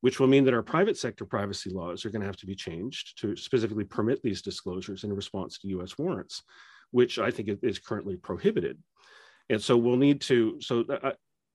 which 0.00 0.18
will 0.18 0.26
mean 0.26 0.44
that 0.44 0.54
our 0.54 0.62
private 0.62 0.96
sector 0.96 1.24
privacy 1.24 1.70
laws 1.70 2.04
are 2.04 2.10
going 2.10 2.20
to 2.20 2.26
have 2.26 2.36
to 2.38 2.46
be 2.46 2.54
changed 2.54 3.20
to 3.20 3.36
specifically 3.36 3.84
permit 3.84 4.22
these 4.22 4.42
disclosures 4.42 5.04
in 5.04 5.12
response 5.12 5.58
to 5.58 5.68
US 5.68 5.98
warrants, 5.98 6.42
which 6.90 7.18
I 7.18 7.30
think 7.30 7.50
is 7.62 7.78
currently 7.78 8.16
prohibited. 8.16 8.78
And 9.50 9.62
so 9.62 9.76
we'll 9.76 9.96
need 9.96 10.22
to, 10.22 10.58
so 10.60 10.84
uh, 10.88 11.12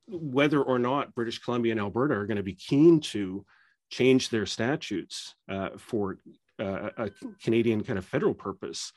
whether 0.07 0.61
or 0.61 0.77
not 0.77 1.15
British 1.15 1.39
Columbia 1.39 1.71
and 1.71 1.79
Alberta 1.79 2.13
are 2.15 2.27
going 2.27 2.37
to 2.37 2.43
be 2.43 2.53
keen 2.53 2.99
to 3.01 3.45
change 3.89 4.29
their 4.29 4.45
statutes 4.45 5.33
uh, 5.49 5.69
for 5.77 6.19
uh, 6.59 6.89
a 6.97 7.09
Canadian 7.41 7.83
kind 7.83 7.97
of 7.97 8.05
federal 8.05 8.33
purpose 8.33 8.91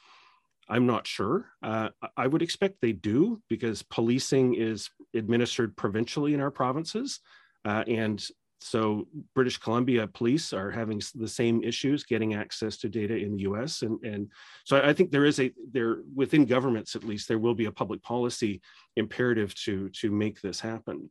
I'm 0.68 0.86
not 0.86 1.06
sure. 1.06 1.46
Uh, 1.62 1.90
I 2.16 2.26
would 2.26 2.42
expect 2.42 2.76
they 2.80 2.92
do 2.92 3.42
because 3.48 3.82
policing 3.82 4.54
is 4.54 4.90
administered 5.14 5.76
provincially 5.76 6.34
in 6.34 6.40
our 6.40 6.50
provinces. 6.50 7.20
Uh, 7.64 7.84
and 7.86 8.24
so 8.60 9.08
British 9.34 9.58
Columbia 9.58 10.06
police 10.06 10.52
are 10.52 10.70
having 10.70 11.02
the 11.14 11.28
same 11.28 11.62
issues 11.64 12.04
getting 12.04 12.34
access 12.34 12.76
to 12.78 12.88
data 12.88 13.16
in 13.16 13.36
the 13.36 13.42
US. 13.42 13.82
And, 13.82 14.02
and 14.04 14.30
so 14.64 14.80
I 14.80 14.92
think 14.92 15.10
there 15.10 15.24
is 15.24 15.40
a, 15.40 15.52
there 15.72 15.98
within 16.14 16.44
governments 16.46 16.94
at 16.94 17.04
least, 17.04 17.28
there 17.28 17.40
will 17.40 17.54
be 17.54 17.66
a 17.66 17.72
public 17.72 18.02
policy 18.02 18.60
imperative 18.96 19.54
to, 19.64 19.88
to 19.90 20.10
make 20.10 20.40
this 20.40 20.60
happen. 20.60 21.10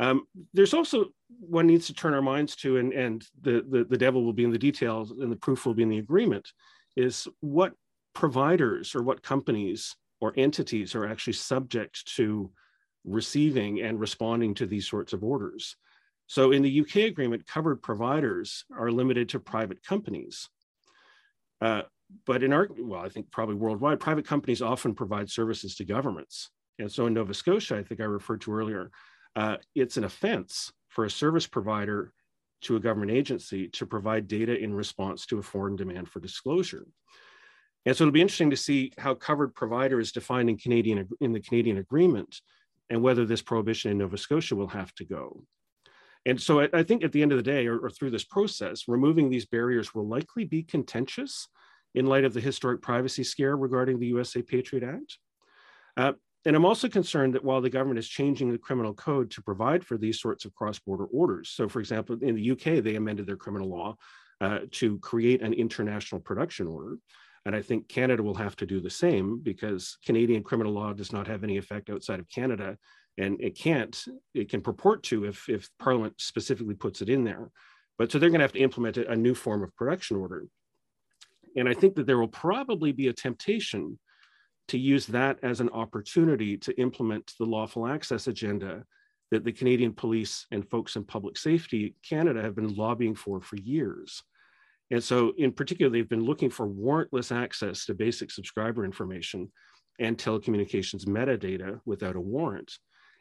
Um, 0.00 0.26
there's 0.52 0.74
also 0.74 1.06
one 1.28 1.68
needs 1.68 1.86
to 1.86 1.94
turn 1.94 2.14
our 2.14 2.22
minds 2.22 2.56
to, 2.56 2.78
and, 2.78 2.92
and 2.92 3.24
the, 3.40 3.64
the, 3.70 3.84
the 3.84 3.98
devil 3.98 4.24
will 4.24 4.32
be 4.32 4.44
in 4.44 4.50
the 4.50 4.58
details 4.58 5.12
and 5.12 5.30
the 5.30 5.36
proof 5.36 5.66
will 5.66 5.74
be 5.74 5.84
in 5.84 5.88
the 5.88 5.98
agreement, 5.98 6.48
is 6.96 7.28
what 7.40 7.74
providers 8.14 8.94
or 8.94 9.02
what 9.02 9.22
companies 9.22 9.94
or 10.20 10.32
entities 10.36 10.94
are 10.94 11.06
actually 11.06 11.34
subject 11.34 12.04
to 12.16 12.50
receiving 13.04 13.80
and 13.80 14.00
responding 14.00 14.54
to 14.54 14.66
these 14.66 14.88
sorts 14.88 15.12
of 15.12 15.22
orders. 15.22 15.76
So 16.26 16.52
in 16.52 16.62
the 16.62 16.80
UK 16.80 16.96
agreement, 17.08 17.46
covered 17.46 17.82
providers 17.82 18.64
are 18.76 18.90
limited 18.90 19.28
to 19.30 19.40
private 19.40 19.82
companies. 19.82 20.48
Uh, 21.60 21.82
but 22.26 22.42
in 22.42 22.52
our, 22.52 22.68
well, 22.78 23.00
I 23.00 23.08
think 23.08 23.30
probably 23.30 23.56
worldwide, 23.56 24.00
private 24.00 24.26
companies 24.26 24.62
often 24.62 24.94
provide 24.94 25.30
services 25.30 25.74
to 25.76 25.84
governments. 25.84 26.50
And 26.78 26.90
so 26.90 27.06
in 27.06 27.14
Nova 27.14 27.34
Scotia, 27.34 27.76
I 27.76 27.82
think 27.82 28.00
I 28.00 28.04
referred 28.04 28.40
to 28.42 28.52
earlier, 28.52 28.90
uh, 29.36 29.56
it's 29.74 29.96
an 29.96 30.04
offense 30.04 30.72
for 30.88 31.04
a 31.04 31.10
service 31.10 31.46
provider 31.46 32.12
to 32.62 32.76
a 32.76 32.80
government 32.80 33.12
agency 33.12 33.68
to 33.68 33.86
provide 33.86 34.26
data 34.26 34.56
in 34.58 34.74
response 34.74 35.26
to 35.26 35.38
a 35.38 35.42
foreign 35.42 35.76
demand 35.76 36.08
for 36.08 36.20
disclosure. 36.20 36.86
And 37.84 37.94
so 37.94 38.04
it'll 38.04 38.12
be 38.12 38.22
interesting 38.22 38.50
to 38.50 38.56
see 38.56 38.92
how 38.96 39.14
covered 39.14 39.54
provider 39.54 40.00
is 40.00 40.12
defined 40.12 40.48
in 40.48 40.56
Canadian 40.56 41.06
in 41.20 41.32
the 41.32 41.40
Canadian 41.40 41.78
agreement 41.78 42.40
and 42.90 43.02
whether 43.02 43.24
this 43.24 43.42
prohibition 43.42 43.90
in 43.90 43.98
Nova 43.98 44.18
Scotia 44.18 44.56
will 44.56 44.68
have 44.68 44.94
to 44.96 45.04
go. 45.04 45.44
And 46.26 46.40
so 46.40 46.60
I, 46.60 46.68
I 46.72 46.82
think 46.82 47.04
at 47.04 47.12
the 47.12 47.22
end 47.22 47.32
of 47.32 47.38
the 47.38 47.42
day, 47.42 47.66
or, 47.66 47.78
or, 47.78 47.90
through 47.90 48.10
this 48.10 48.24
process, 48.24 48.84
removing 48.88 49.28
these 49.28 49.46
barriers 49.46 49.94
will 49.94 50.08
likely 50.08 50.44
be 50.44 50.62
contentious 50.62 51.48
in 51.94 52.06
light 52.06 52.24
of 52.24 52.34
the 52.34 52.40
historic 52.40 52.82
privacy 52.82 53.24
scare 53.24 53.56
regarding 53.56 53.98
the 53.98 54.06
USA 54.06 54.42
Patriot 54.42 54.84
Act. 54.84 55.18
Uh, 55.96 56.12
and 56.46 56.54
I'm 56.54 56.64
also 56.64 56.88
concerned 56.88 57.34
that 57.34 57.44
while 57.44 57.60
the 57.60 57.70
government 57.70 57.98
is 57.98 58.08
changing 58.08 58.52
the 58.52 58.58
criminal 58.58 58.92
code 58.92 59.30
to 59.32 59.42
provide 59.42 59.84
for 59.84 59.96
these 59.96 60.20
sorts 60.20 60.44
of 60.44 60.54
cross-border 60.54 61.06
orders, 61.06 61.50
so 61.50 61.68
for 61.68 61.80
example, 61.80 62.18
in 62.20 62.34
the 62.34 62.50
UK, 62.50 62.82
they 62.82 62.96
amended 62.96 63.26
their 63.26 63.36
criminal 63.36 63.68
law 63.68 63.96
uh, 64.40 64.60
to 64.72 64.98
create 64.98 65.40
an 65.40 65.54
international 65.54 66.20
production 66.20 66.66
order. 66.66 66.98
And 67.46 67.54
I 67.54 67.60
think 67.60 67.88
Canada 67.88 68.22
will 68.22 68.34
have 68.34 68.56
to 68.56 68.66
do 68.66 68.80
the 68.80 68.90
same 68.90 69.38
because 69.42 69.98
Canadian 70.04 70.42
criminal 70.42 70.72
law 70.72 70.92
does 70.92 71.12
not 71.12 71.26
have 71.26 71.44
any 71.44 71.58
effect 71.58 71.90
outside 71.90 72.20
of 72.20 72.28
Canada. 72.28 72.78
And 73.18 73.40
it 73.40 73.56
can't, 73.56 74.02
it 74.32 74.48
can 74.48 74.62
purport 74.62 75.02
to 75.04 75.24
if, 75.24 75.48
if 75.48 75.68
Parliament 75.78 76.14
specifically 76.18 76.74
puts 76.74 77.02
it 77.02 77.08
in 77.08 77.22
there. 77.22 77.50
But 77.98 78.10
so 78.10 78.18
they're 78.18 78.30
going 78.30 78.40
to 78.40 78.44
have 78.44 78.52
to 78.52 78.60
implement 78.60 78.96
a 78.96 79.14
new 79.14 79.34
form 79.34 79.62
of 79.62 79.76
production 79.76 80.16
order. 80.16 80.46
And 81.56 81.68
I 81.68 81.74
think 81.74 81.94
that 81.94 82.06
there 82.06 82.18
will 82.18 82.28
probably 82.28 82.92
be 82.92 83.08
a 83.08 83.12
temptation 83.12 83.98
to 84.68 84.78
use 84.78 85.06
that 85.06 85.38
as 85.42 85.60
an 85.60 85.68
opportunity 85.70 86.56
to 86.56 86.80
implement 86.80 87.32
the 87.38 87.44
lawful 87.44 87.86
access 87.86 88.26
agenda 88.26 88.84
that 89.30 89.44
the 89.44 89.52
Canadian 89.52 89.92
police 89.92 90.46
and 90.50 90.68
folks 90.70 90.96
in 90.96 91.04
public 91.04 91.36
safety 91.36 91.94
Canada 92.08 92.42
have 92.42 92.56
been 92.56 92.74
lobbying 92.74 93.14
for 93.14 93.40
for 93.40 93.56
years. 93.56 94.22
And 94.90 95.02
so, 95.02 95.32
in 95.38 95.52
particular, 95.52 95.90
they've 95.90 96.08
been 96.08 96.24
looking 96.24 96.50
for 96.50 96.68
warrantless 96.68 97.34
access 97.34 97.86
to 97.86 97.94
basic 97.94 98.30
subscriber 98.30 98.84
information 98.84 99.50
and 99.98 100.18
telecommunications 100.18 101.06
metadata 101.06 101.80
without 101.84 102.16
a 102.16 102.20
warrant. 102.20 102.72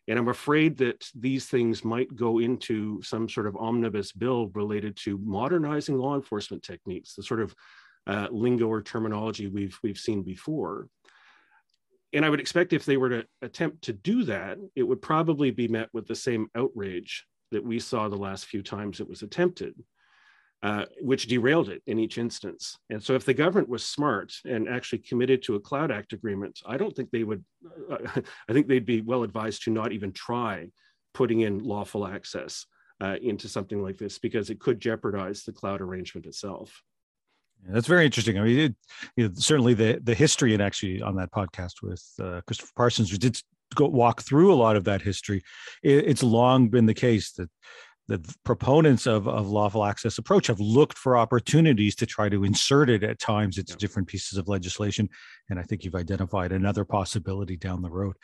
And 0.08 0.20
I'm 0.20 0.28
afraid 0.28 0.78
that 0.80 1.08
these 1.16 1.46
things 1.46 1.86
might 1.86 2.14
go 2.14 2.40
into 2.40 3.02
some 3.02 3.30
sort 3.30 3.48
of 3.48 3.56
omnibus 3.56 4.12
bill 4.12 4.48
related 4.54 4.98
to 5.04 5.18
modernizing 5.24 5.98
law 5.98 6.16
enforcement 6.16 6.62
techniques, 6.62 7.16
the 7.16 7.24
sort 7.24 7.40
of 7.40 7.56
uh, 8.06 8.28
lingo 8.30 8.68
or 8.68 8.82
terminology 8.82 9.48
we've, 9.48 9.78
we've 9.82 9.98
seen 9.98 10.22
before. 10.22 10.90
And 12.12 12.26
I 12.26 12.30
would 12.30 12.42
expect 12.42 12.74
if 12.74 12.86
they 12.86 12.98
were 12.98 13.10
to 13.10 13.26
attempt 13.42 13.84
to 13.84 13.94
do 13.94 14.26
that, 14.26 14.58
it 14.76 14.84
would 14.84 15.02
probably 15.02 15.52
be 15.52 15.70
met 15.70 15.90
with 15.94 16.06
the 16.06 16.16
same 16.16 16.48
outrage 16.54 17.26
that 17.52 17.64
we 17.64 17.80
saw 17.80 18.10
the 18.10 18.18
last 18.18 18.46
few 18.46 18.62
times 18.62 19.00
it 19.00 19.08
was 19.08 19.22
attempted. 19.22 19.74
Uh, 20.64 20.86
which 21.02 21.28
derailed 21.28 21.68
it 21.68 21.84
in 21.88 22.00
each 22.00 22.18
instance. 22.18 22.78
And 22.90 23.04
so, 23.04 23.16
if 23.16 23.26
the 23.26 23.34
government 23.34 23.68
was 23.68 23.84
smart 23.84 24.34
and 24.46 24.70
actually 24.70 25.00
committed 25.00 25.44
to 25.44 25.56
a 25.56 25.60
Cloud 25.60 25.92
Act 25.92 26.14
agreement, 26.14 26.58
I 26.66 26.78
don't 26.78 26.96
think 26.96 27.12
they 27.12 27.26
would, 27.26 27.44
uh, 27.92 27.98
I 28.50 28.54
think 28.54 28.70
they'd 28.70 28.86
be 28.86 29.02
well 29.02 29.24
advised 29.24 29.64
to 29.64 29.72
not 29.72 29.92
even 29.92 30.14
try 30.14 30.70
putting 31.14 31.42
in 31.42 31.60
lawful 31.60 32.08
access 32.08 32.66
uh, 33.02 33.18
into 33.22 33.50
something 33.50 33.84
like 33.84 33.98
this 33.98 34.20
because 34.20 34.50
it 34.50 34.62
could 34.62 34.80
jeopardize 34.80 35.44
the 35.44 35.52
cloud 35.52 35.82
arrangement 35.82 36.28
itself. 36.28 36.82
That's 37.68 37.88
very 37.88 38.06
interesting. 38.06 38.40
I 38.40 38.44
mean, 38.44 38.60
it, 38.60 38.76
you 39.18 39.28
know, 39.28 39.34
certainly 39.36 39.74
the 39.74 40.00
the 40.02 40.16
history, 40.16 40.54
and 40.54 40.64
actually 40.64 41.02
on 41.02 41.18
that 41.18 41.34
podcast 41.34 41.82
with 41.82 42.02
uh, 42.22 42.40
Christopher 42.48 42.72
Parsons, 42.78 43.12
we 43.12 43.18
did 43.18 43.38
go 43.74 43.88
walk 43.88 44.22
through 44.22 44.54
a 44.54 44.56
lot 44.56 44.76
of 44.76 44.84
that 44.86 45.02
history, 45.02 45.44
it, 45.82 46.06
it's 46.06 46.24
long 46.24 46.70
been 46.70 46.86
the 46.86 46.94
case 46.94 47.32
that 47.34 47.50
the 48.08 48.20
proponents 48.44 49.08
of, 49.08 49.28
of 49.28 49.48
lawful 49.48 49.86
access 49.86 50.18
approach 50.18 50.48
have 50.48 50.60
looked 50.60 50.98
for 50.98 51.18
opportunities 51.18 51.96
to 51.96 52.06
try 52.06 52.30
to 52.30 52.44
insert 52.44 52.90
it 52.90 53.04
at 53.04 53.20
times 53.20 53.58
into 53.58 53.76
different 53.78 54.08
pieces 54.08 54.38
of 54.38 54.48
legislation 54.48 55.08
and 55.50 55.60
i 55.60 55.64
think 55.64 55.84
you've 55.84 55.96
identified 55.96 56.52
another 56.52 56.86
possibility 56.86 57.58
down 57.58 57.82
the 57.82 57.90
road. 57.90 58.16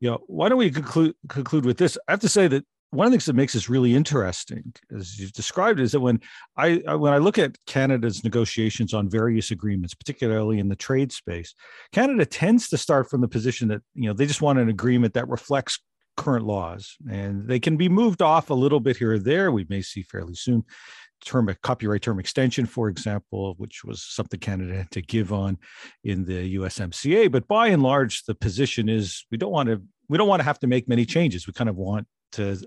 You 0.00 0.10
know 0.10 0.18
why 0.26 0.48
don't 0.48 0.58
we 0.58 0.70
conclude 0.70 1.14
conclude 1.28 1.64
with 1.64 1.78
this? 1.78 1.98
I 2.08 2.12
have 2.12 2.20
to 2.20 2.28
say 2.28 2.48
that 2.48 2.64
one 2.90 3.06
of 3.06 3.10
the 3.10 3.16
things 3.16 3.26
that 3.26 3.34
makes 3.34 3.52
this 3.52 3.68
really 3.68 3.94
interesting, 3.94 4.72
as 4.96 5.18
you've 5.18 5.32
described, 5.32 5.80
is 5.80 5.92
that 5.92 6.00
when 6.00 6.20
I 6.56 6.76
when 6.96 7.12
I 7.12 7.18
look 7.18 7.38
at 7.38 7.56
Canada's 7.66 8.24
negotiations 8.24 8.94
on 8.94 9.10
various 9.10 9.50
agreements, 9.50 9.94
particularly 9.94 10.58
in 10.58 10.68
the 10.68 10.76
trade 10.76 11.12
space, 11.12 11.54
Canada 11.92 12.24
tends 12.24 12.68
to 12.68 12.78
start 12.78 13.10
from 13.10 13.20
the 13.20 13.28
position 13.28 13.68
that 13.68 13.82
you 13.94 14.08
know 14.08 14.14
they 14.14 14.26
just 14.26 14.42
want 14.42 14.58
an 14.58 14.68
agreement 14.68 15.14
that 15.14 15.28
reflects 15.28 15.80
current 16.16 16.46
laws, 16.46 16.96
and 17.10 17.46
they 17.46 17.60
can 17.60 17.76
be 17.76 17.88
moved 17.88 18.22
off 18.22 18.50
a 18.50 18.54
little 18.54 18.80
bit 18.80 18.96
here 18.96 19.12
or 19.12 19.18
there. 19.18 19.52
We 19.52 19.66
may 19.68 19.82
see 19.82 20.02
fairly 20.02 20.34
soon 20.34 20.64
term 21.24 21.48
a 21.48 21.54
copyright 21.54 22.02
term 22.02 22.18
extension, 22.18 22.66
for 22.66 22.88
example, 22.88 23.54
which 23.58 23.84
was 23.84 24.02
something 24.02 24.38
Canada 24.38 24.76
had 24.76 24.90
to 24.92 25.02
give 25.02 25.32
on 25.32 25.58
in 26.04 26.24
the 26.24 26.56
USMCA. 26.56 27.30
But 27.30 27.48
by 27.48 27.68
and 27.68 27.82
large, 27.82 28.24
the 28.24 28.34
position 28.34 28.88
is 28.88 29.24
we 29.30 29.38
don't 29.38 29.52
want 29.52 29.68
to 29.68 29.82
we 30.08 30.18
don't 30.18 30.28
want 30.28 30.40
to 30.40 30.44
have 30.44 30.58
to 30.60 30.66
make 30.66 30.88
many 30.88 31.04
changes. 31.04 31.46
We 31.46 31.52
kind 31.52 31.70
of 31.70 31.76
want 31.76 32.06
to 32.32 32.60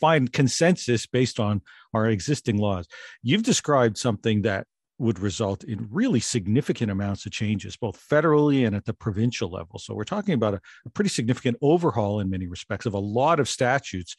find 0.00 0.32
consensus 0.32 1.06
based 1.06 1.40
on 1.40 1.62
our 1.92 2.08
existing 2.08 2.58
laws. 2.58 2.86
You've 3.22 3.42
described 3.42 3.98
something 3.98 4.42
that 4.42 4.66
would 4.98 5.18
result 5.18 5.64
in 5.64 5.88
really 5.90 6.20
significant 6.20 6.90
amounts 6.90 7.26
of 7.26 7.32
changes, 7.32 7.76
both 7.76 8.00
federally 8.08 8.66
and 8.66 8.76
at 8.76 8.84
the 8.84 8.94
provincial 8.94 9.50
level. 9.50 9.78
So 9.78 9.94
we're 9.94 10.04
talking 10.04 10.34
about 10.34 10.54
a, 10.54 10.60
a 10.86 10.90
pretty 10.90 11.10
significant 11.10 11.56
overhaul 11.60 12.20
in 12.20 12.30
many 12.30 12.46
respects 12.46 12.86
of 12.86 12.94
a 12.94 12.98
lot 12.98 13.40
of 13.40 13.48
statutes 13.48 14.16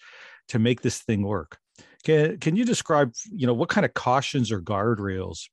to 0.50 0.60
make 0.60 0.82
this 0.82 1.00
thing 1.00 1.24
work. 1.24 1.58
Can, 2.04 2.38
can 2.40 2.56
you 2.56 2.66
describe, 2.66 3.14
you 3.32 3.48
know, 3.48 3.54
what 3.54 3.70
kind 3.70 3.86
of 3.86 3.94
cautions 3.94 4.52
or 4.52 4.62
guardrails 4.62 5.48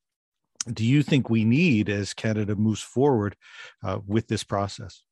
do 0.72 0.84
you 0.84 1.02
think 1.02 1.30
we 1.30 1.44
need 1.44 1.88
as 1.88 2.12
Canada 2.12 2.56
moves 2.56 2.82
forward 2.82 3.36
uh, 3.84 3.98
with 4.06 4.26
this 4.26 4.44
process? 4.44 5.02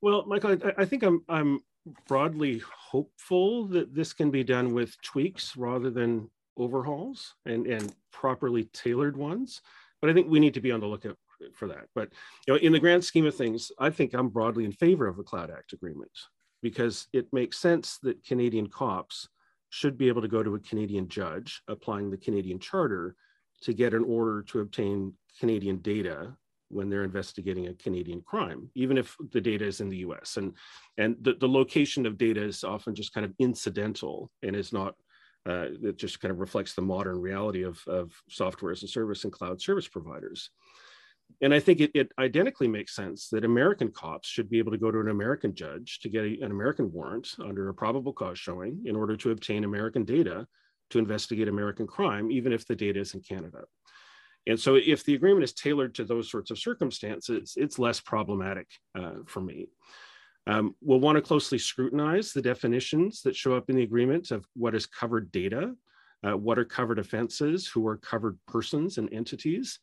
Well, 0.00 0.24
Michael, 0.26 0.56
I, 0.64 0.82
I 0.82 0.84
think 0.84 1.02
I'm 1.02 1.24
I'm 1.28 1.60
broadly 2.06 2.62
hopeful 2.90 3.66
that 3.68 3.94
this 3.94 4.12
can 4.12 4.30
be 4.30 4.44
done 4.44 4.74
with 4.74 5.00
tweaks 5.02 5.56
rather 5.56 5.90
than 5.90 6.30
overhauls 6.58 7.34
and, 7.46 7.66
and 7.66 7.94
properly 8.12 8.64
tailored 8.72 9.16
ones. 9.16 9.60
But 10.00 10.10
I 10.10 10.14
think 10.14 10.28
we 10.28 10.40
need 10.40 10.54
to 10.54 10.60
be 10.60 10.72
on 10.72 10.80
the 10.80 10.86
lookout 10.86 11.16
for 11.54 11.68
that. 11.68 11.86
But 11.94 12.10
you 12.46 12.54
know, 12.54 12.60
in 12.60 12.72
the 12.72 12.80
grand 12.80 13.04
scheme 13.04 13.26
of 13.26 13.34
things, 13.34 13.70
I 13.78 13.90
think 13.90 14.14
I'm 14.14 14.28
broadly 14.28 14.64
in 14.64 14.72
favor 14.72 15.06
of 15.06 15.16
the 15.16 15.22
Cloud 15.22 15.50
Act 15.50 15.72
agreement 15.72 16.10
because 16.62 17.06
it 17.12 17.26
makes 17.32 17.58
sense 17.58 17.98
that 18.02 18.24
Canadian 18.24 18.68
cops 18.68 19.28
should 19.70 19.98
be 19.98 20.08
able 20.08 20.22
to 20.22 20.28
go 20.28 20.42
to 20.42 20.54
a 20.54 20.60
Canadian 20.60 21.08
judge 21.08 21.62
applying 21.68 22.10
the 22.10 22.16
Canadian 22.16 22.58
Charter 22.58 23.14
to 23.62 23.72
get 23.72 23.94
an 23.94 24.04
order 24.04 24.42
to 24.42 24.60
obtain 24.60 25.12
Canadian 25.38 25.78
data 25.78 26.36
when 26.70 26.88
they're 26.88 27.04
investigating 27.04 27.68
a 27.68 27.74
Canadian 27.74 28.20
crime, 28.22 28.70
even 28.74 28.98
if 28.98 29.16
the 29.32 29.40
data 29.40 29.64
is 29.64 29.80
in 29.80 29.88
the 29.88 29.98
US. 29.98 30.36
And, 30.36 30.52
and 30.98 31.16
the, 31.22 31.34
the 31.34 31.48
location 31.48 32.06
of 32.06 32.18
data 32.18 32.42
is 32.42 32.62
often 32.62 32.94
just 32.94 33.14
kind 33.14 33.24
of 33.24 33.32
incidental 33.38 34.30
and 34.42 34.54
is 34.54 34.72
not, 34.72 34.94
uh, 35.48 35.66
it 35.82 35.96
just 35.96 36.20
kind 36.20 36.30
of 36.30 36.38
reflects 36.38 36.74
the 36.74 36.82
modern 36.82 37.18
reality 37.20 37.62
of, 37.64 37.80
of 37.86 38.12
software 38.28 38.72
as 38.72 38.82
a 38.82 38.88
service 38.88 39.24
and 39.24 39.32
cloud 39.32 39.60
service 39.60 39.88
providers. 39.88 40.50
And 41.40 41.54
I 41.54 41.60
think 41.60 41.80
it, 41.80 41.90
it 41.94 42.10
identically 42.18 42.68
makes 42.68 42.94
sense 42.94 43.28
that 43.30 43.44
American 43.44 43.90
cops 43.90 44.28
should 44.28 44.50
be 44.50 44.58
able 44.58 44.72
to 44.72 44.78
go 44.78 44.90
to 44.90 45.00
an 45.00 45.08
American 45.08 45.54
judge 45.54 46.00
to 46.00 46.08
get 46.08 46.24
a, 46.24 46.38
an 46.42 46.50
American 46.50 46.92
warrant 46.92 47.28
under 47.38 47.68
a 47.68 47.74
probable 47.74 48.12
cause 48.12 48.38
showing 48.38 48.82
in 48.86 48.96
order 48.96 49.16
to 49.16 49.30
obtain 49.30 49.64
American 49.64 50.04
data 50.04 50.46
to 50.90 50.98
investigate 50.98 51.48
American 51.48 51.86
crime, 51.86 52.30
even 52.30 52.52
if 52.52 52.66
the 52.66 52.76
data 52.76 53.00
is 53.00 53.14
in 53.14 53.20
Canada. 53.20 53.64
And 54.46 54.58
so 54.58 54.76
if 54.76 55.04
the 55.04 55.14
agreement 55.14 55.44
is 55.44 55.52
tailored 55.52 55.94
to 55.96 56.04
those 56.04 56.30
sorts 56.30 56.50
of 56.50 56.58
circumstances, 56.58 57.54
it's 57.56 57.78
less 57.78 58.00
problematic 58.00 58.66
uh, 58.98 59.16
for 59.26 59.40
me. 59.40 59.68
Um, 60.48 60.74
we'll 60.80 60.98
want 60.98 61.16
to 61.16 61.22
closely 61.22 61.58
scrutinize 61.58 62.32
the 62.32 62.40
definitions 62.40 63.20
that 63.22 63.36
show 63.36 63.54
up 63.54 63.68
in 63.68 63.76
the 63.76 63.82
agreement 63.82 64.30
of 64.30 64.46
what 64.54 64.74
is 64.74 64.86
covered 64.86 65.30
data, 65.30 65.74
uh, 66.26 66.36
what 66.36 66.58
are 66.58 66.64
covered 66.64 66.98
offenses, 66.98 67.68
who 67.68 67.86
are 67.86 67.98
covered 67.98 68.38
persons 68.48 68.96
and 68.96 69.12
entities, 69.12 69.78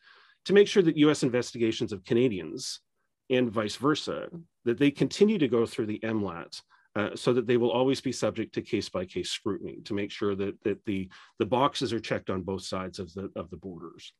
to 0.46 0.54
make 0.54 0.68
sure 0.68 0.82
that 0.82 0.98
US 0.98 1.22
investigations 1.22 1.94
of 1.94 2.04
Canadians 2.04 2.82
and 3.30 3.52
vice 3.52 3.76
versa, 3.76 4.28
that 4.66 4.80
they 4.80 4.90
continue 4.90 5.38
to 5.38 5.48
go 5.48 5.68
through 5.68 5.86
the 5.86 6.00
MLAT 6.00 6.60
uh, 6.96 7.10
so 7.16 7.32
that 7.32 7.46
they 7.46 7.58
will 7.58 7.72
always 7.72 8.02
be 8.02 8.12
subject 8.12 8.54
to 8.56 8.62
case 8.64 8.90
by 8.90 9.06
case 9.06 9.30
scrutiny 9.30 9.82
to 9.86 9.94
make 9.94 10.10
sure 10.10 10.34
that, 10.36 10.60
that 10.64 10.84
the, 10.86 11.08
the 11.38 11.46
boxes 11.46 11.94
are 11.94 12.00
checked 12.00 12.32
on 12.32 12.42
both 12.42 12.64
sides 12.64 12.98
of 12.98 13.14
the, 13.14 13.30
of 13.36 13.52
the 13.52 13.58
borders. 13.58 14.14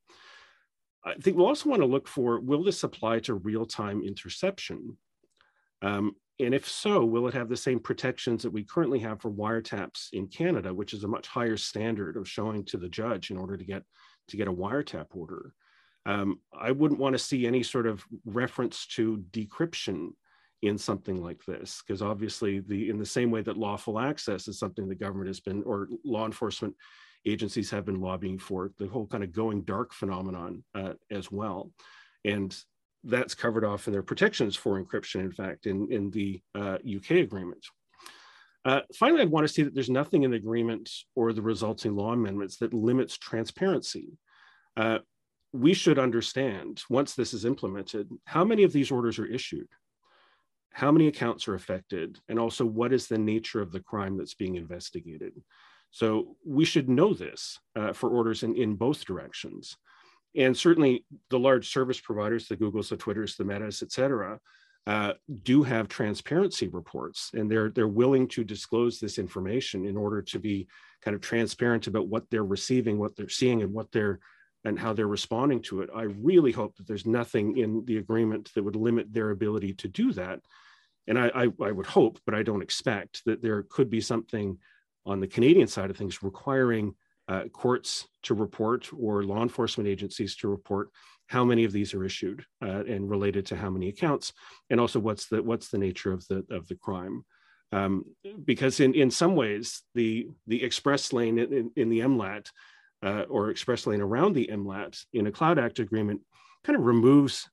I 1.04 1.16
think 1.16 1.38
we'll 1.38 1.48
also 1.48 1.70
want 1.70 1.82
to 1.82 1.88
look 1.88 2.08
for, 2.08 2.40
will 2.40 2.64
this 2.64 2.84
apply 2.84 3.20
to 3.22 3.34
real-time 3.34 4.04
interception? 4.04 4.98
Um, 5.82 6.16
and 6.40 6.54
if 6.54 6.68
so, 6.68 7.06
will 7.06 7.28
it 7.28 7.34
have 7.34 7.50
the 7.50 7.58
same 7.58 7.80
protections 7.80 8.44
that 8.44 8.52
we 8.52 8.64
currently 8.64 9.00
have 9.00 9.22
for 9.22 9.32
wiretaps 9.32 10.10
in 10.14 10.28
Canada, 10.28 10.74
which 10.74 10.94
is 10.94 11.04
a 11.04 11.08
much 11.08 11.28
higher 11.28 11.58
standard 11.58 12.18
of 12.18 12.28
showing 12.28 12.66
to 12.66 12.78
the 12.78 12.90
judge 12.90 13.32
in 13.32 13.38
order 13.38 13.56
to 13.58 13.64
get, 13.64 13.84
to 14.28 14.38
get 14.38 14.48
a 14.48 14.54
wiretap 14.54 15.08
order? 15.14 15.54
Um, 16.06 16.40
I 16.54 16.72
wouldn't 16.72 17.00
want 17.00 17.14
to 17.14 17.20
see 17.20 17.48
any 17.48 17.64
sort 17.64 17.88
of 17.88 18.04
reference 18.26 18.86
to 18.88 19.24
decryption 19.32 20.10
in 20.62 20.78
something 20.78 21.22
like 21.22 21.44
this, 21.46 21.82
because 21.86 22.02
obviously 22.02 22.60
the 22.60 22.90
in 22.90 22.98
the 22.98 23.06
same 23.06 23.30
way 23.32 23.42
that 23.42 23.58
lawful 23.58 24.00
access 24.00 24.48
is 24.48 24.58
something 24.58 24.88
the 24.88 24.96
government 24.96 25.28
has 25.28 25.40
been 25.40 25.64
or 25.64 25.88
law 26.04 26.26
enforcement 26.26 26.74
agencies 27.26 27.70
have 27.70 27.86
been 27.86 28.02
lobbying 28.02 28.40
for 28.40 28.72
the 28.78 28.88
whole 28.88 29.08
kind 29.08 29.24
of 29.24 29.32
going 29.32 29.62
dark 29.64 29.94
phenomenon 29.94 30.64
uh, 30.74 30.94
as 31.12 31.32
well. 31.32 31.72
And 32.24 32.56
that's 33.06 33.36
covered 33.36 33.64
off 33.64 33.88
in 33.88 33.94
their 33.94 34.04
protections 34.04 34.56
for 34.56 34.82
encryption, 34.82 35.22
in 35.22 35.32
fact, 35.32 35.66
in, 35.68 35.92
in 35.92 36.10
the 36.12 36.42
uh, 36.56 36.78
UK 36.84 37.12
agreement. 37.12 37.66
Uh, 38.66 38.82
finally, 38.98 39.22
I'd 39.22 39.30
want 39.30 39.48
to 39.48 39.54
see 39.54 39.62
that 39.62 39.76
there's 39.76 39.90
nothing 39.92 40.24
in 40.24 40.32
the 40.32 40.38
agreement 40.38 40.90
or 41.16 41.32
the 41.32 41.42
resulting 41.42 41.96
law 41.96 42.14
amendments 42.14 42.58
that 42.58 42.74
limits 42.74 43.18
transparency. 43.18 44.18
Uh, 44.76 45.00
we 45.54 45.74
should 45.74 46.00
understand, 46.00 46.82
once 46.90 47.14
this 47.14 47.34
is 47.34 47.46
implemented, 47.46 48.10
how 48.26 48.44
many 48.44 48.64
of 48.64 48.74
these 48.74 48.92
orders 48.92 49.20
are 49.20 49.26
issued, 49.26 49.68
how 50.74 50.92
many 50.92 51.08
accounts 51.08 51.48
are 51.48 51.54
affected, 51.54 52.20
and 52.28 52.40
also 52.40 52.66
what 52.66 52.92
is 52.92 53.08
the 53.08 53.18
nature 53.18 53.62
of 53.62 53.72
the 53.72 53.80
crime 53.80 54.18
that's 54.18 54.34
being 54.34 54.56
investigated. 54.56 55.34
So 55.92 56.36
we 56.44 56.66
should 56.66 56.90
know 56.90 57.14
this 57.14 57.58
uh, 57.76 57.94
for 57.94 58.10
orders 58.10 58.44
in, 58.44 58.56
in 58.56 58.76
both 58.76 59.06
directions. 59.06 59.78
And 60.38 60.56
certainly 60.56 61.06
the 61.30 61.40
large 61.40 61.70
service 61.70 62.00
providers, 62.00 62.48
the 62.48 62.58
Googles, 62.58 62.90
the 62.90 62.98
Twitters, 62.98 63.36
the 63.36 63.46
Metas, 63.46 63.82
et 63.82 63.92
cetera, 63.92 64.40
uh, 64.88 65.14
do 65.44 65.64
have 65.64 65.88
transparency 65.88 66.68
reports 66.68 67.32
and 67.34 67.50
they're, 67.50 67.70
they're 67.70 67.88
willing 67.88 68.28
to 68.28 68.44
disclose 68.44 69.00
this 69.00 69.18
information 69.18 69.86
in 69.86 69.98
order 69.98 70.22
to 70.22 70.38
be 70.38 70.68
kind 71.02 71.16
of 71.16 71.22
transparent 71.22 71.88
about 71.88 72.08
what 72.08 72.30
they're 72.30 72.44
receiving, 72.44 73.00
what 73.00 73.16
they're 73.16 73.30
seeing 73.30 73.64
and 73.64 73.74
what 73.74 73.92
they're 73.92 74.20
and 74.64 74.80
how 74.80 74.94
they're 74.94 75.08
responding 75.08 75.62
to 75.62 75.82
it. 75.82 75.90
I 75.96 76.04
really 76.04 76.52
hope 76.52 76.76
that 76.76 76.88
there's 76.88 77.06
nothing 77.06 77.58
in 77.58 77.86
the 77.86 77.98
agreement 77.98 78.52
that 78.56 78.64
would 78.64 78.76
limit 78.76 79.14
their 79.14 79.30
ability 79.30 79.74
to 79.74 79.88
do 79.88 80.12
that. 80.14 80.40
And 81.08 81.20
I, 81.20 81.28
I, 81.36 81.48
I 81.64 81.72
would 81.72 81.86
hope, 81.86 82.20
but 82.26 82.34
I 82.34 82.42
don't 82.42 82.64
expect 82.64 83.24
that 83.26 83.44
there 83.44 83.64
could 83.70 83.92
be 83.92 84.02
something 84.02 84.58
on 85.06 85.20
the 85.20 85.28
Canadian 85.28 85.68
side 85.68 85.92
of 85.92 85.98
things 85.98 86.24
requiring 86.24 86.96
uh, 87.28 87.44
courts 87.52 88.08
to 88.24 88.34
report 88.34 88.90
or 88.98 89.24
law 89.24 89.42
enforcement 89.42 89.88
agencies 89.88 90.36
to 90.38 90.48
report 90.48 90.90
how 91.28 91.44
many 91.44 91.64
of 91.64 91.72
these 91.72 91.94
are 91.94 92.04
issued 92.04 92.46
uh, 92.64 92.84
and 92.86 93.10
related 93.10 93.46
to 93.48 93.56
how 93.56 93.70
many 93.70 93.90
accounts, 93.90 94.32
and 94.70 94.80
also 94.80 95.00
what's 95.00 95.28
the 95.28 95.42
what's 95.42 95.70
the 95.70 95.78
nature 95.78 96.12
of 96.12 96.26
the 96.28 96.46
of 96.52 96.68
the 96.68 96.76
crime. 96.76 97.26
Um, 97.72 98.06
because 98.46 98.80
in, 98.80 98.94
in 98.94 99.10
some 99.10 99.36
ways, 99.36 99.82
the 99.96 100.28
the 100.46 100.64
express 100.64 101.12
lane 101.14 101.40
in, 101.40 101.72
in 101.76 101.90
the 101.90 102.02
MLAT 102.02 102.50
uh, 103.04 103.24
or 103.28 103.50
express 103.50 103.88
lane 103.88 104.02
around 104.02 104.34
the 104.34 104.50
MLAT 104.52 105.04
in 105.14 105.28
a 105.28 105.32
Cloud 105.32 105.58
Act 105.58 105.80
agreement 105.80 106.22
kind 106.64 106.78
of 106.78 106.86
removes 106.86 107.50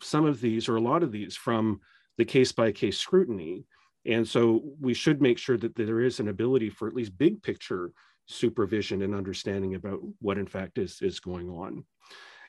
some 0.00 0.24
of 0.24 0.40
these 0.40 0.68
or 0.68 0.76
a 0.76 0.80
lot 0.80 1.02
of 1.02 1.12
these 1.12 1.36
from 1.36 1.80
the 2.18 2.24
case 2.24 2.52
by 2.52 2.70
case 2.72 2.98
scrutiny 2.98 3.64
and 4.06 4.26
so 4.26 4.62
we 4.80 4.94
should 4.94 5.20
make 5.20 5.38
sure 5.38 5.58
that 5.58 5.74
there 5.74 6.00
is 6.00 6.20
an 6.20 6.28
ability 6.28 6.70
for 6.70 6.88
at 6.88 6.94
least 6.94 7.18
big 7.18 7.42
picture 7.42 7.92
supervision 8.28 9.02
and 9.02 9.14
understanding 9.14 9.74
about 9.74 10.00
what 10.20 10.38
in 10.38 10.46
fact 10.46 10.78
is, 10.78 10.98
is 11.02 11.18
going 11.20 11.48
on. 11.48 11.84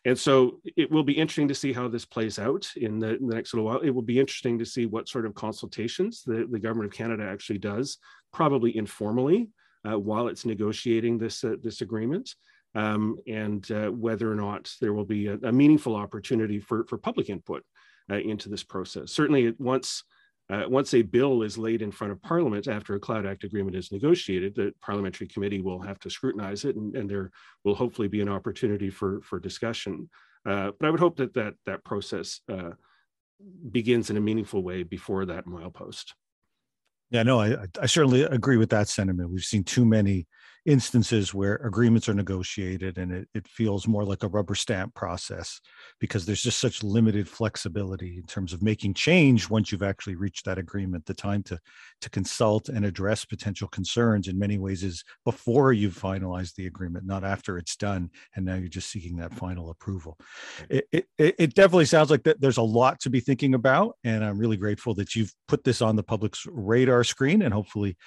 And 0.05 0.17
so 0.17 0.61
it 0.77 0.89
will 0.89 1.03
be 1.03 1.17
interesting 1.17 1.49
to 1.49 1.55
see 1.55 1.73
how 1.73 1.87
this 1.89 2.05
plays 2.05 2.39
out 2.39 2.69
in 2.77 2.99
the, 2.99 3.17
in 3.17 3.27
the, 3.27 3.35
next 3.35 3.53
little 3.53 3.65
while. 3.65 3.79
It 3.79 3.89
will 3.89 4.01
be 4.01 4.19
interesting 4.19 4.57
to 4.59 4.65
see 4.65 4.85
what 4.85 5.09
sort 5.09 5.25
of 5.25 5.35
consultations 5.35 6.23
the, 6.25 6.47
the 6.49 6.59
government 6.59 6.91
of 6.91 6.97
Canada 6.97 7.23
actually 7.23 7.59
does, 7.59 7.97
probably 8.31 8.77
informally, 8.77 9.49
uh, 9.89 9.99
while 9.99 10.27
it's 10.27 10.45
negotiating 10.45 11.17
this, 11.17 11.43
uh, 11.43 11.55
this 11.61 11.81
agreement, 11.81 12.33
um, 12.75 13.17
and 13.27 13.69
uh, 13.71 13.87
whether 13.87 14.31
or 14.31 14.35
not 14.35 14.71
there 14.79 14.93
will 14.93 15.05
be 15.05 15.27
a, 15.27 15.37
a 15.43 15.51
meaningful 15.51 15.95
opportunity 15.95 16.59
for, 16.59 16.85
for 16.85 16.97
public 16.97 17.29
input 17.29 17.63
uh, 18.09 18.17
into 18.17 18.47
this 18.47 18.63
process. 18.63 19.11
Certainly 19.11 19.53
once 19.57 20.03
Uh, 20.49 20.63
once 20.67 20.95
a 20.95 21.03
bill 21.03 21.43
is 21.43 21.59
laid 21.59 21.81
in 21.81 21.91
front 21.91 22.11
of 22.11 22.21
Parliament 22.23 22.67
after 22.67 22.95
a 22.95 22.99
Cloud 22.99 23.25
Act 23.25 23.43
agreement 23.43 23.75
is 23.75 23.91
negotiated, 23.91 24.55
the 24.55 24.73
parliamentary 24.81 25.27
committee 25.27 25.61
will 25.61 25.79
have 25.79 25.99
to 25.99 26.09
scrutinize 26.09 26.65
it, 26.65 26.75
and, 26.75 26.95
and 26.95 27.07
there 27.07 27.29
will 27.63 27.75
hopefully 27.75 28.07
be 28.07 28.21
an 28.21 28.29
opportunity 28.29 28.89
for 28.89 29.21
for 29.21 29.39
discussion. 29.39 30.09
Uh, 30.45 30.71
but 30.79 30.87
I 30.87 30.89
would 30.89 30.99
hope 30.99 31.17
that 31.17 31.35
that 31.35 31.53
that 31.67 31.83
process 31.83 32.41
uh, 32.51 32.71
begins 33.71 34.09
in 34.09 34.17
a 34.17 34.21
meaningful 34.21 34.63
way 34.63 34.81
before 34.83 35.25
that 35.25 35.45
milepost. 35.45 36.13
Yeah, 37.11 37.23
no, 37.23 37.41
I, 37.41 37.65
I 37.81 37.85
certainly 37.85 38.23
agree 38.23 38.57
with 38.57 38.69
that 38.69 38.87
sentiment. 38.87 39.31
We've 39.31 39.43
seen 39.43 39.63
too 39.63 39.85
many 39.85 40.27
instances 40.65 41.33
where 41.33 41.55
agreements 41.55 42.09
are 42.09 42.13
negotiated 42.13 42.97
and 42.97 43.11
it, 43.11 43.27
it 43.33 43.47
feels 43.47 43.87
more 43.87 44.03
like 44.03 44.23
a 44.23 44.27
rubber 44.27 44.55
stamp 44.55 44.93
process 44.93 45.59
because 45.99 46.25
there's 46.25 46.43
just 46.43 46.59
such 46.59 46.83
limited 46.83 47.27
flexibility 47.27 48.17
in 48.17 48.23
terms 48.23 48.53
of 48.53 48.61
making 48.61 48.93
change 48.93 49.49
once 49.49 49.71
you've 49.71 49.83
actually 49.83 50.15
reached 50.15 50.45
that 50.45 50.57
agreement. 50.57 51.05
The 51.05 51.13
time 51.13 51.43
to 51.43 51.59
to 52.01 52.09
consult 52.09 52.69
and 52.69 52.85
address 52.85 53.25
potential 53.25 53.67
concerns 53.67 54.27
in 54.27 54.37
many 54.37 54.57
ways 54.57 54.83
is 54.83 55.03
before 55.25 55.73
you've 55.73 55.97
finalized 55.97 56.55
the 56.55 56.67
agreement 56.67 57.05
not 57.05 57.23
after 57.23 57.57
it's 57.57 57.75
done 57.75 58.09
and 58.35 58.45
now 58.45 58.55
you're 58.55 58.67
just 58.67 58.91
seeking 58.91 59.17
that 59.17 59.33
final 59.33 59.69
approval. 59.69 60.17
It, 60.69 60.87
it, 60.91 61.05
it 61.17 61.53
definitely 61.53 61.85
sounds 61.85 62.09
like 62.09 62.23
that 62.23 62.41
there's 62.41 62.57
a 62.57 62.61
lot 62.61 62.99
to 63.01 63.09
be 63.09 63.19
thinking 63.19 63.53
about 63.53 63.95
and 64.03 64.23
i'm 64.23 64.37
really 64.37 64.57
grateful 64.57 64.93
that 64.95 65.15
you've 65.15 65.33
put 65.47 65.63
this 65.63 65.81
on 65.81 65.95
the 65.95 66.03
public's 66.03 66.45
radar 66.47 67.03
screen 67.03 67.41
and 67.41 67.53
hopefully 67.53 67.97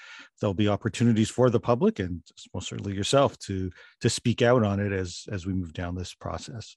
there'll 0.41 0.55
be 0.55 0.69
opportunities 0.69 1.31
for 1.31 1.51
the 1.51 1.61
public 1.61 1.99
and 1.99 2.23
most 2.55 2.69
certainly 2.69 2.95
yourself 2.95 3.39
to 3.41 3.71
to 4.01 4.11
speak 4.11 4.43
out 4.43 4.63
on 4.63 4.81
it 4.81 4.93
as 4.93 5.25
as 5.31 5.47
we 5.47 5.53
move 5.53 5.73
down 5.73 5.95
this 5.95 6.15
process. 6.15 6.77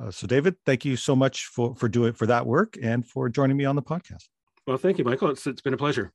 Uh, 0.00 0.10
so, 0.10 0.26
David, 0.26 0.54
thank 0.66 0.84
you 0.84 0.96
so 0.96 1.16
much 1.16 1.46
for 1.46 1.74
for 1.74 1.88
doing 1.88 2.12
for 2.12 2.26
that 2.26 2.46
work 2.46 2.76
and 2.82 3.06
for 3.06 3.28
joining 3.28 3.56
me 3.56 3.64
on 3.64 3.76
the 3.76 3.82
podcast. 3.82 4.28
Well, 4.66 4.76
thank 4.76 4.98
you, 4.98 5.04
Michael. 5.04 5.30
It's 5.30 5.46
it's 5.46 5.62
been 5.62 5.74
a 5.74 5.78
pleasure. 5.78 6.12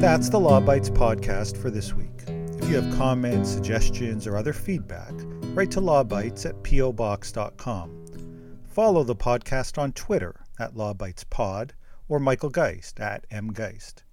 That's 0.00 0.30
the 0.30 0.40
Law 0.40 0.60
Bytes 0.60 0.90
podcast 0.90 1.60
for 1.60 1.70
this 1.70 1.92
week. 1.92 2.08
If 2.26 2.70
you 2.70 2.80
have 2.80 2.96
comments, 2.96 3.50
suggestions, 3.50 4.26
or 4.26 4.36
other 4.36 4.54
feedback, 4.54 5.12
write 5.54 5.70
to 5.72 5.80
lawbytes 5.80 6.46
at 6.46 6.54
pobox.com. 6.62 8.06
Follow 8.64 9.02
the 9.02 9.16
podcast 9.16 9.76
on 9.76 9.92
Twitter 9.92 10.36
at 10.58 10.74
lawbytespod 10.74 11.72
or 12.08 12.18
Michael 12.18 12.50
Geist 12.50 12.98
at 13.00 13.28
mgeist. 13.30 14.04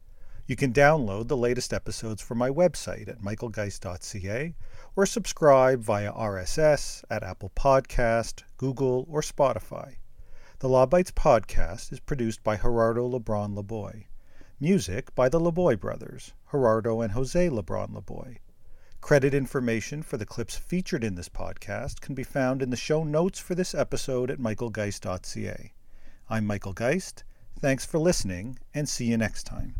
You 0.47 0.55
can 0.55 0.71
download 0.71 1.27
the 1.27 1.35
latest 1.35 1.73
episodes 1.73 2.21
from 2.21 2.37
my 2.37 2.49
website 2.49 3.09
at 3.09 3.19
michaelgeist.ca 3.19 4.55
or 4.95 5.05
subscribe 5.05 5.81
via 5.81 6.13
RSS 6.13 7.03
at 7.09 7.21
Apple 7.21 7.51
Podcast, 7.53 8.43
Google, 8.55 9.05
or 9.09 9.19
Spotify. 9.19 9.97
The 10.59 10.69
Law 10.69 10.85
Bytes 10.85 11.11
podcast 11.11 11.91
is 11.91 11.99
produced 11.99 12.45
by 12.45 12.55
Gerardo 12.55 13.09
Lebron 13.09 13.61
Laboy. 13.61 14.05
Music 14.57 15.13
by 15.15 15.27
the 15.27 15.39
Laboy 15.39 15.77
brothers, 15.77 16.31
Gerardo 16.49 17.01
and 17.01 17.11
Jose 17.11 17.49
Lebron 17.49 17.89
Laboy. 17.89 18.37
Credit 19.01 19.33
information 19.33 20.01
for 20.01 20.15
the 20.15 20.25
clips 20.25 20.55
featured 20.55 21.03
in 21.03 21.15
this 21.15 21.27
podcast 21.27 21.99
can 21.99 22.15
be 22.15 22.23
found 22.23 22.61
in 22.61 22.69
the 22.69 22.77
show 22.77 23.03
notes 23.03 23.37
for 23.37 23.53
this 23.53 23.75
episode 23.75 24.31
at 24.31 24.39
michaelgeist.ca. 24.39 25.73
I'm 26.29 26.47
Michael 26.47 26.73
Geist. 26.73 27.25
Thanks 27.59 27.85
for 27.85 27.99
listening, 27.99 28.59
and 28.73 28.87
see 28.87 29.07
you 29.07 29.17
next 29.17 29.43
time. 29.43 29.75